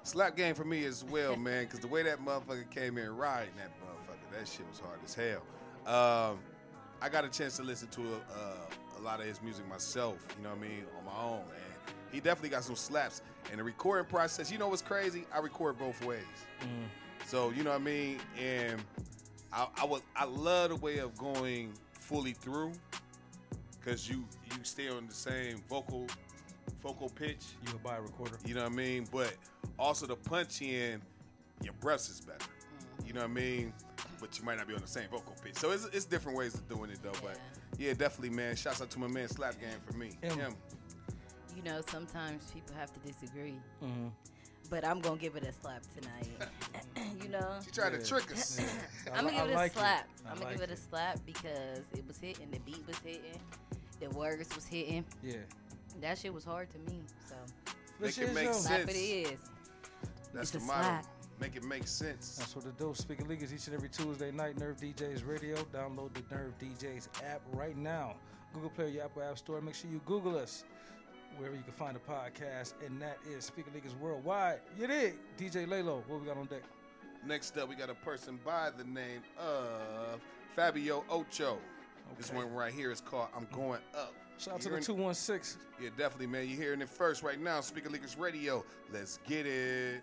[0.04, 3.54] slap game for me as well, man, because the way that motherfucker came in riding
[3.58, 5.42] that motherfucker, that shit was hard as hell.
[5.86, 6.40] Um,
[7.02, 10.26] I got a chance to listen to a, uh, a lot of his music myself,
[10.38, 13.22] you know what I mean, on my own, and he definitely got some slaps.
[13.52, 15.26] And the recording process, you know what's crazy?
[15.34, 16.24] I record both ways.
[17.28, 18.82] So you know what I mean, and
[19.52, 22.72] I, I was I love the way of going fully through,
[23.84, 26.08] cause you you stay on the same vocal
[26.86, 27.44] vocal pitch.
[27.66, 28.38] You a buy a recorder.
[28.46, 29.34] You know what I mean, but
[29.80, 31.02] also the punch in,
[31.64, 32.46] your breath is better.
[33.06, 33.74] You know what I mean,
[34.22, 35.56] but you might not be on the same vocal pitch.
[35.56, 37.20] So it's, it's different ways of doing it though.
[37.24, 37.40] But
[37.80, 38.56] yeah, definitely, man.
[38.56, 40.12] Shouts out to my man Slap Game for me.
[40.22, 40.38] Him.
[40.38, 40.56] Him.
[41.56, 43.56] You know, sometimes people have to disagree.
[43.84, 44.12] Mhm.
[44.70, 46.50] But I'm gonna give it a slap tonight.
[47.24, 47.60] you know.
[47.66, 48.60] She tried to trick us.
[49.14, 50.08] I'm gonna give it like a slap.
[50.26, 52.98] I I'm gonna like give it a slap because it was hitting, the beat was
[53.00, 53.40] hitting,
[54.00, 55.04] the words was hitting.
[55.24, 55.38] Yeah.
[56.02, 57.02] That shit was hard to me.
[57.28, 57.36] So
[58.00, 58.92] Make it make slap sense.
[58.92, 59.30] it is.
[60.34, 60.82] That's It's the a motto.
[60.84, 61.06] slap.
[61.40, 62.36] Make it make sense.
[62.38, 62.94] That's what it do.
[62.96, 64.58] Speaker Leakers each and every Tuesday night.
[64.58, 65.56] Nerve DJs Radio.
[65.74, 68.16] Download the Nerve DJs app right now.
[68.54, 69.60] Google Play or your Apple App Store.
[69.62, 70.64] Make sure you Google us
[71.38, 74.60] wherever you can find a podcast, and that is Speaker Leakers worldwide.
[74.80, 75.16] You did.
[75.38, 76.62] DJ Laylo, what we got on deck?
[77.26, 80.22] Next up, we got a person by the name of
[80.56, 81.58] Fabio Ochoa.
[82.18, 85.16] This one right here is called "I'm Going Up." Shout out to the two one
[85.16, 85.58] six.
[85.82, 86.48] Yeah, definitely, man.
[86.48, 87.62] You're hearing it first right now.
[87.62, 88.64] Speaker Leakers Radio.
[88.94, 90.02] Let's get it.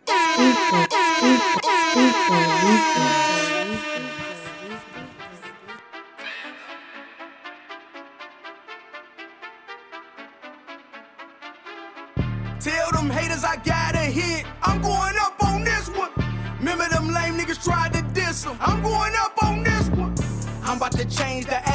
[12.58, 14.46] Tell them haters I got a hit.
[14.62, 16.10] I'm going up on this one.
[16.58, 18.56] Remember them lame niggas tried to diss them.
[18.60, 20.14] I'm going up on this one.
[20.62, 21.68] I'm about to change the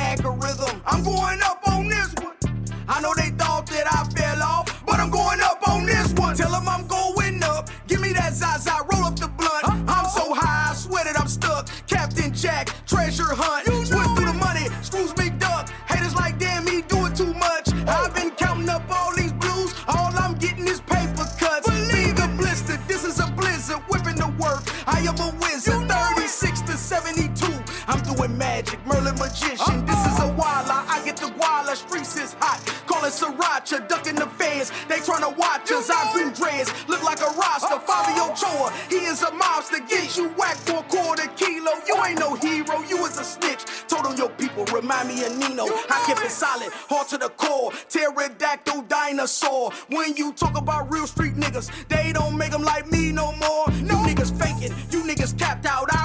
[28.18, 28.80] doing magic.
[28.86, 30.86] Merlin magician, this is a walla.
[30.88, 32.60] I get the guala, streets is hot.
[32.88, 34.72] Call it sriracha, ducking the fans.
[34.88, 35.90] They trying to watch us.
[35.90, 37.80] i been dreads, look like a roster.
[37.80, 39.88] Fabio Ochoa, he is a mobster.
[39.88, 41.72] Get you whacked for a quarter kilo.
[41.88, 43.66] You ain't no hero, you is a snitch.
[43.88, 45.66] Told on your people, remind me of Nino.
[45.66, 47.72] I kept it solid, hard to the core.
[47.90, 49.72] Pterodactyl dinosaur.
[49.90, 53.66] When you talk about real street niggas, they don't make them like me no more.
[53.78, 55.88] You niggas faking, you niggas capped out.
[55.94, 55.97] I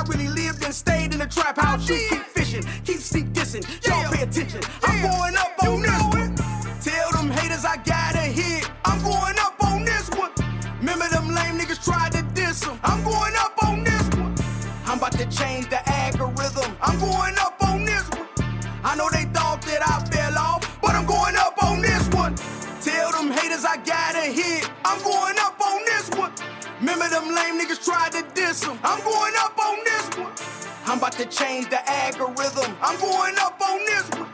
[0.72, 1.86] and stayed in the trap house.
[1.88, 3.62] You keep fishing, keep sneak dissing.
[3.86, 4.62] Y'all pay attention.
[4.82, 6.34] I'm going up on this one.
[6.80, 8.70] Tell them haters I got a hit.
[8.86, 10.32] I'm going up on this one.
[10.78, 12.78] Remember them lame niggas tried to diss 'em.
[12.84, 14.34] I'm going up on this one.
[14.86, 16.70] I'm about to change the algorithm.
[16.80, 18.28] I'm going up on this one.
[18.82, 22.34] I know they thought that I fell off, but I'm going up on this one.
[22.80, 24.70] Tell them haters I got a hit.
[24.86, 25.61] I'm going up on this one.
[26.82, 28.76] Remember them lame niggas tried to diss 'em.
[28.82, 30.32] I'm going up on this one.
[30.84, 32.76] I'm about to change the algorithm.
[32.82, 34.26] I'm going up on this one.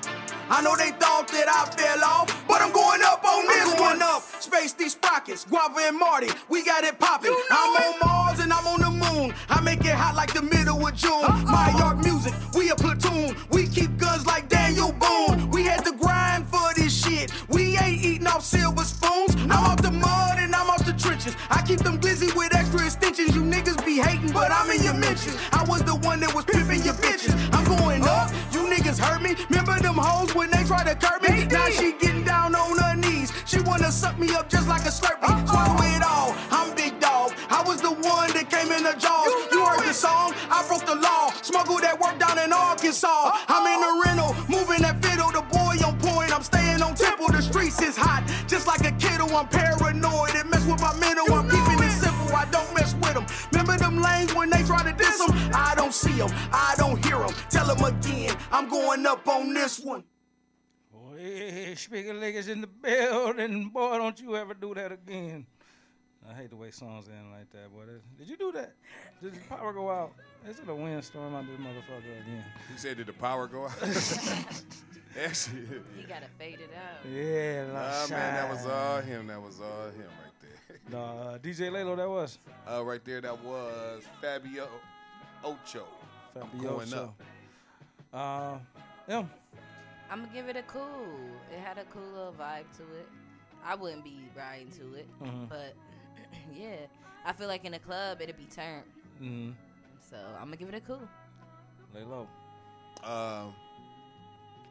[0.49, 4.01] I know they thought that I fell off, but I'm going up on this one.
[4.01, 4.23] up.
[4.41, 7.37] Space these sprockets, Guava and Marty, we got it popping.
[7.51, 9.35] I'm on Mars and I'm on the moon.
[9.51, 11.21] I make it hot like the middle of June.
[11.45, 13.37] My yard music, we a platoon.
[13.51, 15.51] We keep guns like Daniel Boone.
[15.51, 17.31] We had to grind for this shit.
[17.51, 19.35] We ain't eating off silver spoons.
[19.51, 20.55] I'm off the mud and
[21.29, 21.37] I'm off the trenches.
[21.51, 23.35] I keep them glizzy with extra extensions.
[23.35, 25.37] You niggas be hating, but I'm in your mentions.
[25.53, 27.35] I was the one that was pimping your bitches.
[27.53, 28.31] I'm going up.
[28.53, 29.35] You niggas hurt me.
[29.51, 31.47] Remember them hoes when they try to curb me?
[31.47, 33.33] Now she getting down on her knees.
[33.47, 35.49] She wanna suck me up just like a slurpee.
[35.49, 36.35] Swallow it all.
[36.51, 37.33] I'm big dog.
[37.51, 39.29] I was the one that came in the jaws.
[39.53, 40.35] You heard the song.
[40.51, 41.33] I broke the law.
[41.43, 43.33] Smuggled that work down in Arkansas.
[43.49, 45.31] I'm in the rental, moving that fiddle.
[45.33, 46.33] The boy on point.
[46.35, 47.29] I'm staying on temple.
[47.29, 49.27] The streets is hot, just like a kiddo.
[49.35, 49.88] I'm paranoid.
[56.19, 56.37] See them.
[56.53, 57.33] I don't hear them.
[57.49, 58.35] Tell them again.
[58.51, 60.03] I'm going up on this one.
[61.17, 65.47] Hey, speaking niggas in the building, boy, don't you ever do that again.
[66.29, 67.85] I hate the way songs end like that, boy.
[68.19, 68.75] Did you do that?
[69.23, 70.13] Did the power go out?
[70.49, 72.45] Is it a windstorm out this motherfucker again?
[72.71, 73.79] You said, did the power go out?
[73.81, 75.55] that shit.
[75.97, 77.11] You gotta fade it out.
[77.11, 79.27] Yeah, Nah, like man, that was all him.
[79.29, 80.79] That was all him right there.
[80.91, 82.39] No, uh, DJ Laylo, that was.
[82.69, 84.69] Uh, right there, that was Fabio
[85.45, 85.98] Ochoa.
[86.43, 87.05] I'm going Fabioso.
[87.05, 87.23] up.
[88.13, 88.59] Uh,
[89.09, 89.25] yeah.
[90.11, 90.83] I'm gonna give it a cool.
[91.53, 93.09] It had a cool little vibe to it.
[93.65, 95.49] I wouldn't be riding to it, Mhm.
[95.49, 95.75] but
[96.55, 96.77] yeah,
[97.27, 98.85] I feel like in a club it'd be turned.
[99.21, 99.51] Mm-hmm.
[100.01, 101.01] So I'm gonna give it a cool.
[101.95, 102.27] Lay low.
[103.05, 103.55] Um,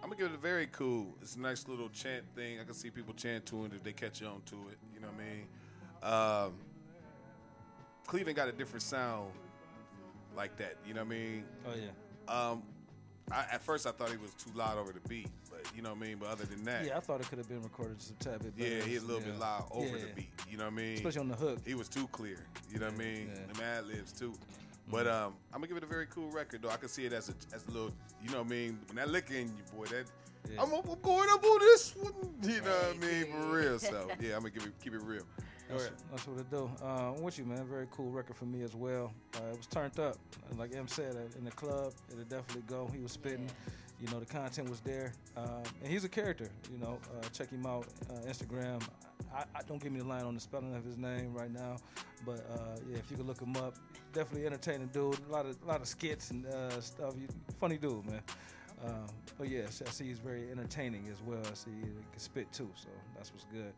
[0.01, 1.15] I'm gonna give it a very cool.
[1.21, 2.59] It's a nice little chant thing.
[2.59, 4.77] I can see people chant to it if they catch on to it.
[4.93, 6.47] You know what I mean?
[6.51, 6.59] Um,
[8.07, 9.31] Cleveland got a different sound
[10.37, 10.75] like that.
[10.87, 11.43] You know what I mean?
[11.67, 12.33] Oh yeah.
[12.33, 12.63] Um,
[13.31, 15.89] I, at first I thought he was too loud over the beat, but you know
[15.89, 16.17] what I mean.
[16.17, 18.39] But other than that, Yeah, I thought it could have been recorded just a tad
[18.43, 18.69] bit better.
[18.77, 19.31] yeah, he a little Yeah.
[19.31, 20.05] bit loud over Yeah.
[20.05, 20.29] the beat.
[20.49, 20.93] You know what I mean?
[20.95, 21.59] Especially on the hook.
[21.65, 22.37] He was too clear.
[22.71, 23.31] You know what I mean?
[23.33, 23.53] Yeah.
[23.53, 24.33] The ad libs too.
[24.89, 26.69] But um, I'm gonna give it a very cool record though.
[26.69, 27.91] I can see it as a as a little,
[28.23, 28.79] you know what I mean?
[28.87, 30.05] When that lick in you, boy, that
[30.49, 30.61] Yeah.
[30.61, 32.13] I'm, I'm going up on this one.
[32.43, 33.25] You know what I mean?
[33.33, 33.79] For real.
[33.79, 35.23] So yeah, I'm gonna give it keep it real.
[35.69, 36.69] That's, that's what it do.
[36.81, 37.65] Uh, I'm with you, man.
[37.65, 39.13] Very cool record for me as well.
[39.35, 40.15] Uh, it was turned up,
[40.57, 41.93] like M said, uh, in the club.
[42.11, 42.89] It'll definitely go.
[42.93, 43.49] He was spitting.
[43.99, 46.49] You know, the content was there, um, and he's a character.
[46.71, 47.87] You know, uh, check him out.
[48.09, 48.81] Uh, Instagram.
[49.33, 51.77] I, I don't give me the line on the spelling of his name right now,
[52.23, 53.75] but uh, yeah, if you could look him up,
[54.13, 55.17] definitely entertaining dude.
[55.27, 57.15] A lot of lot of skits and uh, stuff.
[57.59, 58.21] Funny dude, man.
[58.85, 61.41] Um, but yeah, I see he's very entertaining as well.
[61.49, 63.73] I see he can spit too, so that's what's good.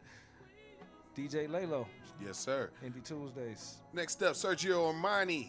[1.19, 1.86] DJ Laylo.
[2.25, 2.69] Yes, sir.
[2.86, 3.79] Indie Tuesdays.
[3.93, 5.47] Next up, Sergio Armani,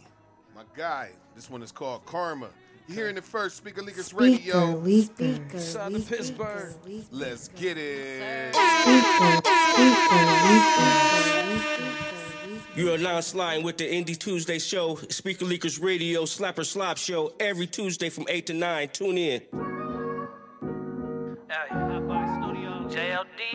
[0.55, 1.11] my guy.
[1.37, 2.49] This one is called Karma.
[2.89, 4.85] You hearing it first, Speaker Leakers Radio.
[5.01, 6.75] Speaker, Shout out to Pittsburgh.
[7.13, 8.57] Let's get it.
[12.75, 17.33] You are now sliding with the Indie Tuesday show, Speaker Leakers Radio, Slapper Slop Show,
[17.39, 18.89] every Tuesday from 8 to 9.
[18.89, 19.70] Tune in.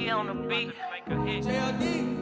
[0.05, 0.71] JLD on the beat.
[1.07, 2.21] JLD.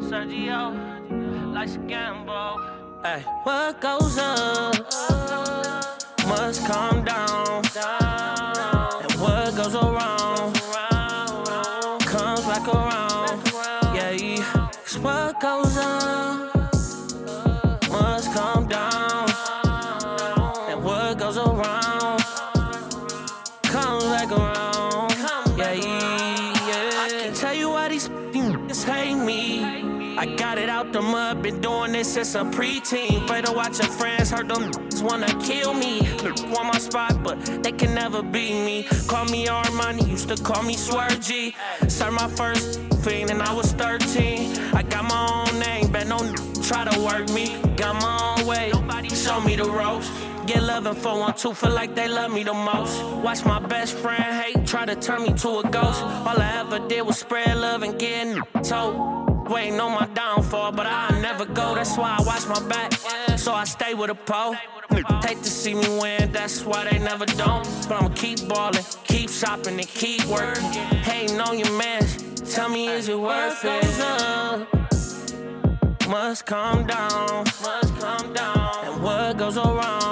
[0.00, 2.60] Sergio, life's a gamble.
[3.02, 4.74] Hey, what goes up
[6.26, 7.62] must come down.
[9.02, 10.23] And what goes around
[31.94, 33.26] this since a preteen.
[33.28, 34.70] Better watch your friends, heard them
[35.02, 36.00] wanna kill me.
[36.50, 38.82] Want my spot, but they can never beat me.
[39.06, 41.54] Call me Armani, used to call me Swergy.
[41.88, 44.58] Started my first fiend and I was 13.
[44.74, 46.18] I got my own name, bet no
[46.62, 47.56] try to work me.
[47.76, 50.10] Got my own way, nobody show me the ropes.
[50.46, 53.02] Get loving for one, two, feel like they love me the most.
[53.22, 56.02] Watch my best friend hate, try to turn me to a ghost.
[56.02, 59.33] All I ever did was spread love and get told.
[59.48, 61.74] Waiting on my downfall, but I never go.
[61.74, 62.92] That's why I watch my back,
[63.38, 64.54] so I stay with a pole.
[65.22, 67.64] Hate to see me win, that's why they never don't.
[67.88, 70.62] But I'ma keep ballin', keep shopping, and keep working.
[70.62, 72.02] Hating on your man,
[72.50, 73.84] tell me is it worth it?
[76.08, 78.84] Must calm down, must calm down.
[78.86, 80.03] And what goes around,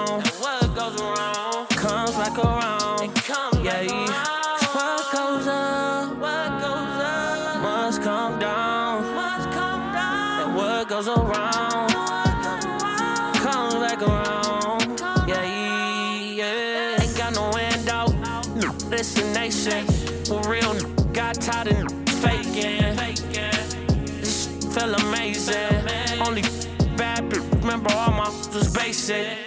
[27.83, 29.39] bitch, remember all my was basic.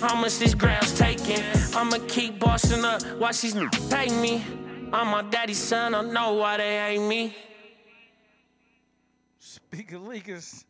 [0.00, 1.42] How much these grams taking?
[1.74, 3.02] I'ma keep bossing up.
[3.18, 4.44] Watch these niggas pay me.
[4.92, 7.34] I'm my daddy's son, I know why they hate me.
[9.38, 10.64] Speaker Leakers.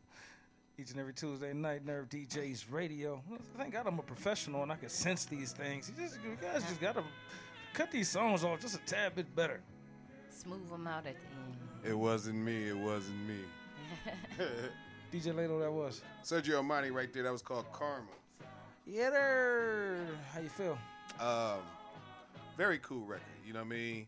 [0.76, 3.22] Each and every Tuesday night, Nerve DJs Radio.
[3.56, 5.88] Thank God I'm a professional and I can sense these things.
[5.88, 7.04] You, just, you guys just gotta
[7.74, 9.60] cut these songs off just a tad bit better.
[10.30, 11.56] Smooth them out at the end.
[11.84, 12.68] It wasn't me.
[12.68, 13.38] It wasn't me.
[15.14, 16.02] DJ Laylo, that was.
[16.24, 17.22] Sergio Armani right there.
[17.22, 18.02] That was called Karma.
[18.84, 20.06] Yeah, there.
[20.32, 20.76] How you feel?
[21.20, 21.60] Um,
[22.56, 23.22] very cool record.
[23.46, 24.06] You know what I mean?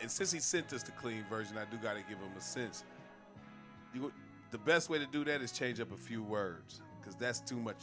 [0.00, 2.40] And since he sent us the clean version, I do got to give him a
[2.40, 2.84] sense.
[3.94, 4.10] You,
[4.50, 7.56] the best way to do that is change up a few words because that's too
[7.56, 7.76] much.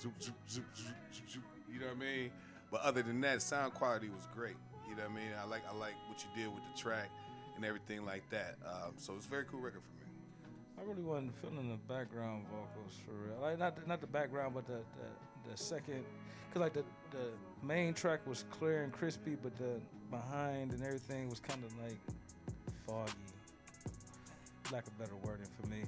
[0.00, 2.30] Zoop, zoop, zoop, zoop, zoop, zoop, you know what I mean?
[2.70, 4.56] But other than that, sound quality was great.
[4.88, 5.32] You know what I mean?
[5.38, 7.10] I like I like what you did with the track
[7.54, 8.56] and everything like that.
[8.66, 10.01] Um, so it's a very cool record for me.
[10.78, 13.40] I really wasn't feeling the background vocals for real.
[13.40, 16.04] Like not the, not the background, but the the, the second,
[16.52, 17.30] cause like the the
[17.62, 19.80] main track was clear and crispy, but the
[20.10, 21.98] behind and everything was kind of like
[22.86, 23.12] foggy.
[24.72, 25.82] Lack of better wording for me.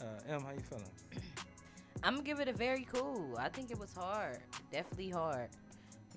[0.00, 0.84] Uh, M, how you feeling?
[2.02, 3.36] I'm gonna give it a very cool.
[3.38, 4.38] I think it was hard,
[4.70, 5.48] definitely hard.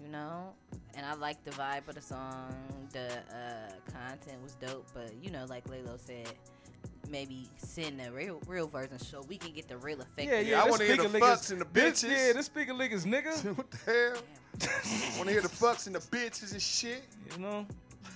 [0.02, 0.54] You know,
[0.96, 2.56] and I like the vibe of the song.
[2.92, 6.34] The uh, content was dope, but you know, like Laylo said,
[7.12, 10.30] maybe send the real real version so we can get the real effect.
[10.30, 10.64] Yeah, yeah.
[10.64, 12.10] I wanna hear the speaker fucks and the this- bitches.
[12.10, 13.56] Yeah, this speaker niggas nigga.
[13.58, 14.22] what the hell?
[15.18, 17.04] Want to hear the fucks and the bitches and shit?
[17.34, 17.66] You know,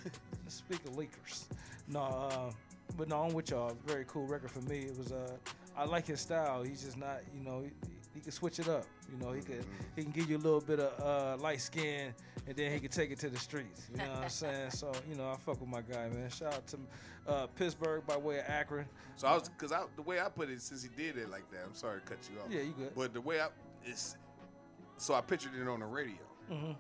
[0.03, 1.45] the speaker leakers.
[1.87, 2.51] No, uh,
[2.97, 3.75] but no, I'm with y'all.
[3.85, 4.79] Very cool record for me.
[4.79, 5.31] It was uh,
[5.77, 6.63] I like his style.
[6.63, 7.63] He's just not, you know,
[8.15, 8.85] he can switch it up.
[9.11, 9.51] You know, he mm-hmm.
[9.51, 12.13] can he can give you a little bit of uh, light skin,
[12.47, 13.87] and then he can take it to the streets.
[13.91, 14.71] You know what I'm saying?
[14.71, 16.29] So you know, I fuck with my guy, man.
[16.29, 16.77] Shout out to
[17.27, 18.85] uh, Pittsburgh by way of Akron.
[19.17, 21.51] So I was because I the way I put it, since he did it like
[21.51, 22.47] that, I'm sorry to cut you off.
[22.49, 22.95] Yeah, you good.
[22.95, 23.49] But the way I
[23.83, 24.15] it's
[24.97, 26.15] so I pictured it on the radio.
[26.49, 26.71] Mm-hmm.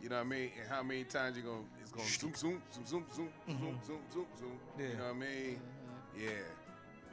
[0.00, 0.50] You know what I mean?
[0.60, 3.64] And how many times you gonna it's gonna zoom zoom zoom zoom zoom mm-hmm.
[3.64, 4.58] zoom zoom zoom zoom.
[4.78, 4.86] Yeah.
[4.86, 5.58] You know what I mean?
[5.58, 6.24] Mm-hmm.
[6.24, 6.63] Yeah.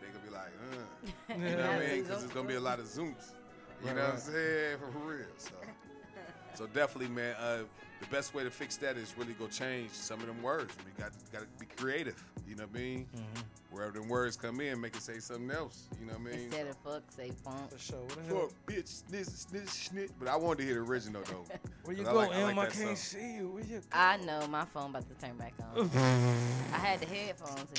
[0.01, 1.33] They gonna be like, uh.
[1.49, 2.03] You know what I mean?
[2.03, 3.31] Because it's gonna be a lot of zooms.
[3.83, 4.77] You know what I'm saying?
[4.79, 5.25] For real.
[5.37, 5.51] So,
[6.55, 7.35] so definitely, man.
[7.39, 7.63] Uh,
[8.01, 10.73] the best way to fix that is really go change some of them words.
[10.85, 12.21] We got got to be creative.
[12.47, 13.07] You know what I mean?
[13.15, 13.41] Mm-hmm.
[13.71, 15.87] Wherever them words come in, make it say something else.
[16.01, 16.45] You know what I mean?
[16.45, 17.71] Instead of fuck, say funk.
[17.71, 17.99] For sure.
[18.01, 18.47] What the hell?
[18.49, 20.09] Fuck, bitch, snitch, snitch, snitch.
[20.19, 21.45] But I wanted to hear the original though.
[21.85, 22.55] Where you 'Cause I go, like- I M?
[22.57, 23.19] like I can't song.
[23.21, 23.47] see you.
[23.49, 23.81] Where you?
[23.93, 25.89] I know my phone about to turn back on.
[26.73, 27.69] I had the headphones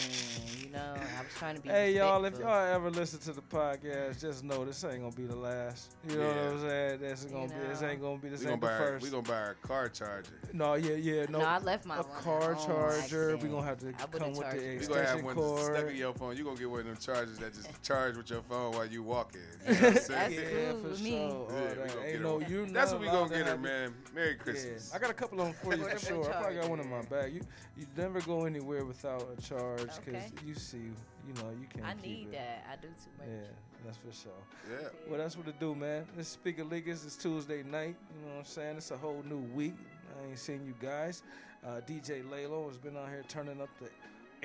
[0.57, 0.94] in, you know.
[0.96, 1.68] I was trying to be.
[1.68, 5.26] Hey y'all, if y'all ever listen to the podcast, just know this ain't gonna be
[5.26, 5.92] the last.
[6.09, 7.01] You know what I'm saying?
[7.01, 7.55] This is gonna be.
[7.68, 8.28] This ain't gonna be.
[8.30, 9.05] This we gonna ain't the buy our, first.
[9.05, 10.11] we gonna buy our car charger.
[10.52, 11.38] No, yeah, yeah, no.
[11.38, 13.26] No, I left my a one at car home charger.
[13.28, 13.50] We accident.
[13.52, 14.80] gonna have to I would've come with charged the it.
[14.80, 15.96] We gonna have extension one stuck in cord.
[15.96, 16.36] your phone.
[16.36, 19.02] You gonna get one of them chargers that just charge with your phone while you
[19.02, 19.40] walking.
[19.66, 20.32] You know what I'm saying?
[20.32, 21.18] yeah, for sure.
[21.18, 21.88] All Yeah, we that.
[21.88, 22.48] gonna Ain't get no, her.
[22.48, 23.94] you That's what we allowed gonna get her, man.
[24.14, 24.92] Merry Yeah, Christmas.
[24.94, 26.30] I got a couple of them for you for Portable sure.
[26.34, 27.32] I probably got one in my bag.
[27.34, 27.40] You
[27.76, 30.32] you never go anywhere without a charge because Okay.
[30.44, 30.90] you see,
[31.26, 31.86] you know, you can't.
[31.86, 32.32] I keep need it.
[32.32, 32.66] that.
[32.72, 33.28] I do too much.
[33.28, 33.48] Yeah,
[33.84, 34.32] that's for sure.
[34.70, 34.88] Yeah.
[35.08, 36.06] Well, that's what it do, man.
[36.16, 37.96] This Speaker Leakers is Tuesday night.
[38.14, 38.76] You know what I'm saying?
[38.76, 39.74] It's a whole new week.
[40.20, 41.22] I ain't seen you guys.
[41.66, 43.88] Uh, DJ Laylo has been out here turning up the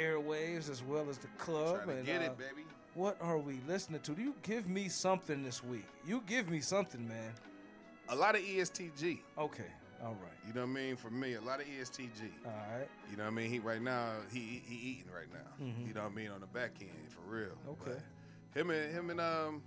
[0.02, 1.84] airwaves as well as the club.
[1.84, 2.66] Trying to and, get uh, it, baby.
[2.94, 4.14] What are we listening to?
[4.14, 5.86] Do you give me something this week.
[6.06, 7.34] You give me something, man.
[8.10, 9.20] A lot of ESTG.
[9.38, 9.66] Okay,
[10.04, 10.32] all right.
[10.48, 10.96] You know what I mean?
[10.96, 12.30] For me, a lot of ESTG.
[12.46, 12.88] All right.
[13.12, 13.50] You know what I mean?
[13.50, 15.66] He right now, he he eating right now.
[15.66, 15.88] Mhm.
[15.88, 16.30] You know what I mean?
[16.32, 17.52] On the back end, for real.
[17.70, 17.98] Okay.
[18.54, 19.62] Him and him and um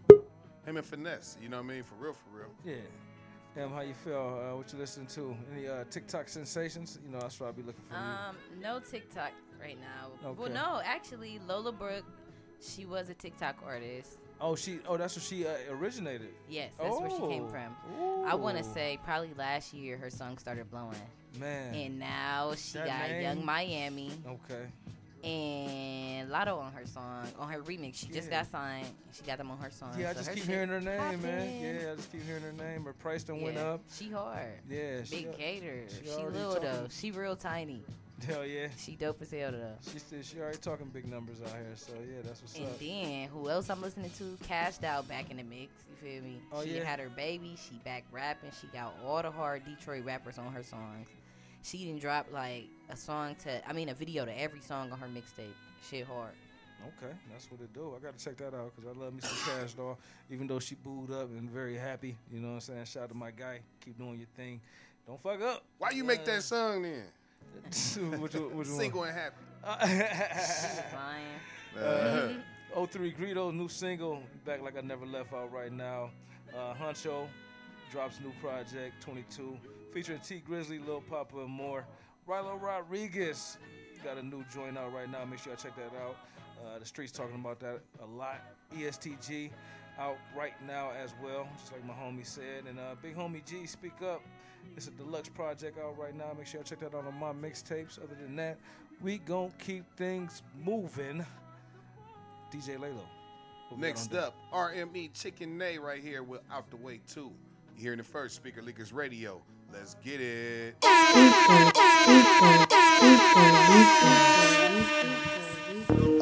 [0.67, 1.37] him and finesse.
[1.43, 1.83] You know what I mean?
[1.85, 2.51] For real, for real.
[2.65, 3.63] Yeah.
[3.63, 4.41] Em, how you feel?
[4.53, 5.37] Uh, what you listening to?
[5.53, 7.01] Any uh, TikTok sensations?
[7.05, 7.95] You know, that's what I'll be looking for.
[7.95, 8.01] you.
[8.01, 10.33] Um, no TikTok right now.
[10.35, 12.05] Well, no, actually, Lola Brooke,
[12.61, 14.19] she was a TikTok artist.
[14.41, 14.79] Oh, she.
[14.89, 16.31] Oh, that's where she uh, originated.
[16.49, 17.49] Yes, that's where she came Oh.
[17.49, 18.25] from.
[18.27, 20.95] I want to say probably last year her song started blowing.
[21.39, 21.75] Man.
[21.75, 24.67] And now she That got name- Young Miami Okay.
[25.23, 27.97] and Latto on her song, on her remix.
[27.97, 28.87] She just got signed.
[29.13, 29.95] She got them on her song.
[29.99, 31.61] Yeah, I So just keep hearing her name, man.
[31.83, 32.85] Yeah, I just keep hearing her name.
[32.85, 33.81] Her price done went up.
[33.93, 34.47] She hard.
[34.69, 35.85] Yeah, she Big gator.
[35.89, 36.87] she She, little though.
[36.91, 37.83] She real tiny.
[38.27, 38.69] Hell yeah.
[38.77, 39.77] She dope as hell though.
[39.93, 42.81] She still, she already talking big numbers out here, so yeah, that's what's And up.
[42.81, 44.37] And then who else I'm listening to?
[44.45, 45.73] Kash Doll back in the mix.
[45.89, 46.41] You feel me?
[46.53, 46.85] Oh, she yeah?
[46.85, 47.57] had her baby.
[47.57, 48.51] She back rapping.
[48.61, 51.09] She got all the hard Detroit rappers on her songs.
[51.63, 54.99] She didn't drop like a song to, I mean, a video to every song on
[54.99, 55.53] her mixtape.
[55.89, 56.33] Shit hard.
[56.87, 57.93] Okay, that's what it do.
[57.95, 59.99] I got to check that out because I love me some Kash Doll.
[60.31, 62.85] Even though she booed up and very happy, you know what I'm saying.
[62.87, 63.61] Shout out to my guy.
[63.85, 64.61] Keep doing your thing.
[65.07, 65.65] Don't fuck up.
[65.79, 67.05] Why you make that song then?
[68.21, 68.79] Which, one- which one?
[68.79, 69.37] Single and happy.
[71.79, 76.11] Uh, 03 Greedo, new single, back like I never left out right now.
[76.57, 77.27] Uh, Huncho
[77.93, 79.57] drops new project 22,
[79.93, 81.85] featuring Tee Grizzley, Lil Papa, and more.
[82.29, 83.59] Rylo Rodriguez
[84.05, 85.25] got a new joint out right now.
[85.25, 86.17] Make sure y'all check that out.
[86.65, 88.41] Uh, the streets talking about that a lot.
[88.77, 89.51] ESTG
[89.99, 92.65] out right now as well, just like my homie said.
[92.69, 94.23] And uh, Big Homie G, Speak Up.
[94.77, 96.33] It's a deluxe project out right now.
[96.37, 97.99] Make sure y'all check that out on my mixtapes.
[98.03, 98.59] Other than that,
[99.03, 101.25] we gon' keep things moving.
[102.53, 102.79] DJ Laylo.
[102.79, 102.91] what
[103.71, 107.21] we got Next up, RME Chicken Nae right here with Out the Way 2.
[107.21, 107.33] You
[107.77, 109.41] hearing it first, Speaker Leakers Radio.
[109.73, 110.75] Let's get it.
[110.83, 110.91] Real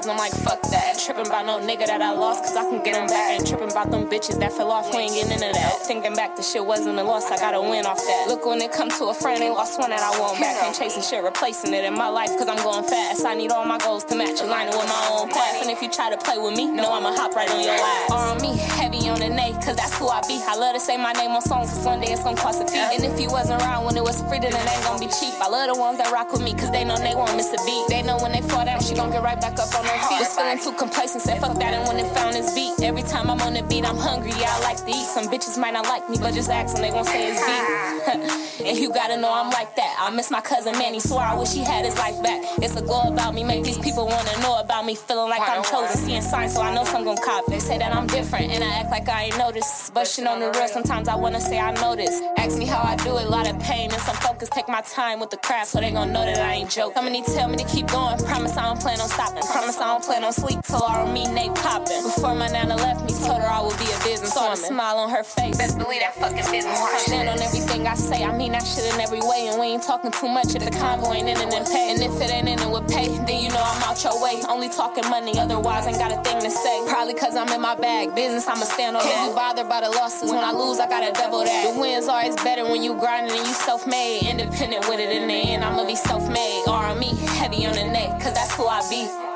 [0.00, 0.98] vibes, I'm like, fuck that.
[0.98, 3.32] Tripping about no nigga that I lost, cause I can get him back.
[3.32, 5.86] Ain't tripping about them bitches that fell off, we ain't getting into that.
[5.86, 8.24] Thinking back, the shit wasn't a loss, I gotta win off that.
[8.28, 10.62] Look, when it come to a friend, they lost one that I want back.
[10.64, 13.24] Ain't chasing shit, replacing it in my life, cause I'm going fast.
[13.24, 15.62] I need all my goals to match, aligning with my own path.
[15.62, 18.10] And if you try to play with me, know I'ma hop right on your ass.
[18.10, 20.40] Or on me, heavy on the nay, cause that's who I be.
[20.46, 22.66] I love to say my name on songs, cause one day it's gonna cost a
[22.66, 22.78] fee.
[22.78, 25.34] And if you wasn't around when it was free, then it ain't gonna be cheap.
[25.40, 27.60] I love the ones that rock with me, cause they know they won't miss a
[27.66, 27.84] beat.
[27.88, 29.89] They know when they fall down, she gon' get right back up on.
[29.90, 33.28] Was feeling too complacent, said fuck that, and when it found its beat, every time
[33.28, 35.06] I'm on the beat, I'm hungry, yeah, I like to eat.
[35.06, 38.60] Some bitches might not like me, but just ask them, they gon' say it's beef.
[38.66, 39.96] and you gotta know I'm like that.
[39.98, 42.42] I miss my cousin Manny, swore I wish he had his life back.
[42.62, 45.64] It's a glow about me, make these people wanna know about me, feeling like I'm
[45.64, 47.46] chosen, seeing signs, so I know some gon' cop.
[47.46, 49.92] They say that I'm different, and I act like I ain't noticed.
[49.92, 52.22] But shit on the real, sometimes I wanna say I noticed.
[52.36, 54.48] Ask me how I do it, a lot of pain and some focus.
[54.50, 56.94] Take my time with the craft, so they gon' know that I ain't joking.
[56.94, 59.42] Somebody tell me to keep going, promise I don't plan on stopping.
[59.42, 62.02] Promise I don't plan on sleep till I don't they popping.
[62.04, 64.98] Before my nana left me, told her I would be a business Saw the smile
[64.98, 65.56] on her face.
[65.56, 67.00] Best believe that fucking business woman.
[67.00, 69.48] Stand on everything I say, I mean that shit in every way.
[69.48, 71.90] And we ain't talking too much if the convo ain't in it and pay.
[71.92, 74.42] And if it ain't in it with pay, then you know I'm out your way.
[74.48, 76.84] Only talking money, otherwise ain't got a thing to say.
[76.86, 78.14] Probably cause I'm in my bag.
[78.14, 80.30] Business, I'ma stand on Can't be bothered by the losses.
[80.30, 81.72] When I lose, I gotta double that.
[81.72, 84.28] The win's always better when you grinding and you self-made.
[84.28, 86.64] Independent with it in the end, I'ma be self-made.
[86.68, 89.29] R me, heavy on the neck, cause that's who I be.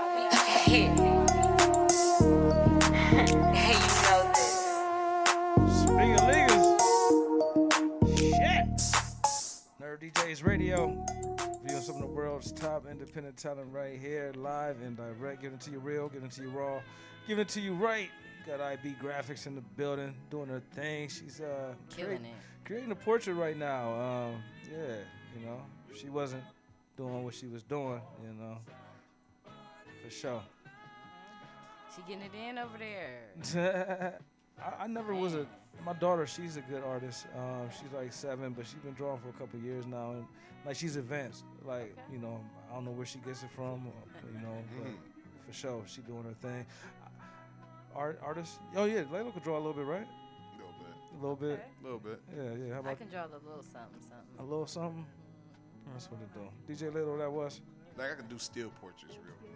[10.15, 10.97] DJs Radio,
[11.65, 15.43] viewing some of the world's top independent talent right here, live and direct.
[15.43, 16.81] Giving it to you real, giving it to you raw,
[17.27, 18.09] giving it to you right.
[18.47, 21.09] Got IB Graphics in the building, doing her thing.
[21.09, 22.65] She's uh Killing create- it.
[22.65, 23.93] creating a portrait right now.
[23.95, 24.97] Um, yeah,
[25.39, 25.61] you know,
[25.97, 26.45] she wasn't
[26.97, 28.59] doing what she was doing, you know,
[30.05, 30.43] for sure.
[31.95, 34.19] She getting it in over there.
[34.63, 35.47] I, I never was a.
[35.85, 37.27] My daughter, she's a good artist.
[37.37, 40.25] Um, she's like seven, but she's been drawing for a couple years now, and
[40.65, 41.45] like she's advanced.
[41.65, 43.87] Like you know, I don't know where she gets it from.
[43.87, 44.93] Or, you know, but
[45.47, 46.65] for sure, she doing her thing.
[47.95, 48.61] Art artist.
[48.77, 50.07] Oh yeah, Layla could draw a little bit, right?
[51.13, 51.61] A little bit.
[51.81, 52.21] A little bit.
[52.37, 52.75] Yeah, yeah.
[52.75, 54.39] How I can draw a little something, something.
[54.41, 55.07] a little something?
[55.93, 56.73] That's what it do.
[56.73, 57.61] DJ Little, that was.
[57.97, 59.53] Like I can do still portraits real quick.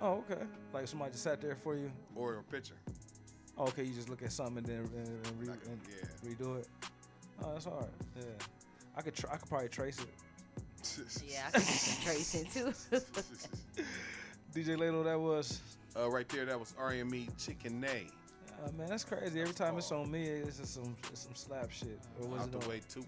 [0.00, 0.42] Oh, okay.
[0.72, 1.90] Like somebody just sat there for you.
[2.14, 2.74] Or a picture.
[3.58, 6.68] Oh, okay, you just look at something and then and, and, re, and redo it.
[7.44, 7.86] Oh, that's hard.
[8.16, 8.22] Yeah,
[8.96, 9.14] I could.
[9.14, 11.22] Tr- I could probably trace it.
[11.28, 12.72] Yeah, I can trace it too.
[14.54, 15.60] DJ Ladle, that was.
[15.96, 18.06] Uh, right there, that was RME Chicken Nae.
[18.64, 19.40] Uh, man, that's crazy.
[19.40, 22.00] Every time it's on me, it's just some it's some slap shit.
[22.20, 23.04] Or was Out it the on- way too.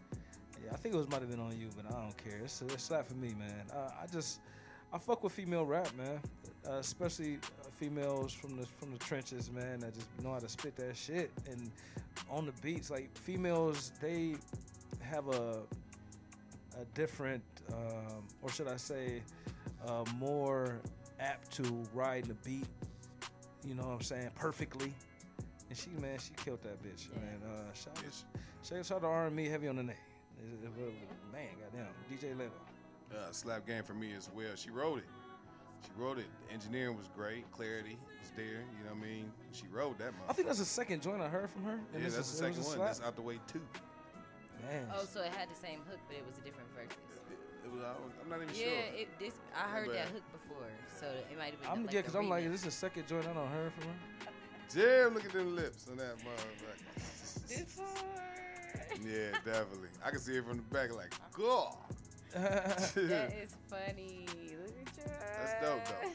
[0.64, 2.40] Yeah, I think it was might have been on you, but I don't care.
[2.44, 3.64] It's a, it's a slap for me, man.
[3.74, 4.40] Uh, I just
[4.94, 6.20] I fuck with female rap, man.
[6.66, 9.80] Uh, especially uh, females from the from the trenches, man.
[9.80, 11.70] That just know how to spit that shit and
[12.30, 12.90] on the beats.
[12.90, 14.36] Like females, they
[15.00, 15.62] have a
[16.80, 17.42] a different,
[17.72, 19.22] um, or should I say,
[19.86, 20.80] uh, more
[21.18, 22.66] apt to ride the beat.
[23.66, 24.30] You know what I'm saying?
[24.36, 24.92] Perfectly.
[25.68, 27.40] And she, man, she killed that bitch, man.
[27.44, 27.98] Uh, shout,
[28.62, 30.00] shout, shout out to R&B heavy on the neck.
[31.32, 32.50] Man, goddamn, DJ Leto.
[33.12, 34.54] Uh, slap game for me as well.
[34.56, 35.04] She wrote it.
[35.84, 36.26] She wrote it.
[36.48, 37.50] The engineering was great.
[37.52, 38.64] Clarity was there.
[38.78, 39.32] You know what I mean?
[39.52, 40.12] She wrote that.
[40.28, 41.72] I think that's the second joint I heard from her.
[41.92, 42.78] and Yeah, that's is- the second one.
[42.78, 43.60] That's out the way too.
[44.62, 44.86] Man.
[44.96, 46.96] Oh, so it had the same hook, but it was a different verse.
[47.64, 49.00] It was, I don't- I'm not even yeah, sure.
[49.00, 50.66] it, this I heard But- that hook before,
[51.00, 51.70] so it might have been.
[51.70, 52.46] I'm like yeah, the because I'm like, remix.
[52.54, 53.94] is this the second joint I don't heard from her?
[54.74, 57.60] Damn, look at them lips on that motherfucker.
[59.04, 59.88] yeah, definitely.
[60.04, 61.76] I can see it from the back, like, God.
[62.94, 64.26] that is funny.
[64.28, 65.12] Look at you.
[65.38, 66.10] That's dope, though.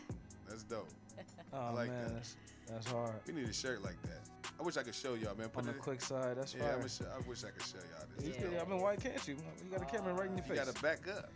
[0.48, 0.88] That's dope.
[1.52, 2.14] Oh I like man, that.
[2.14, 2.36] that's,
[2.70, 3.14] that's hard.
[3.26, 4.20] We need a shirt like that.
[4.60, 5.50] I wish I could show y'all, man.
[5.50, 6.64] Put On the it- quick side, that's right.
[6.64, 6.82] yeah, fire.
[6.82, 8.26] I'm sh- I wish I could show y'all this.
[8.26, 8.68] You It's could- dope.
[8.68, 9.36] I mean, why can't you?
[9.36, 10.60] You got a camera right in your face.
[10.60, 11.32] You gotta back up.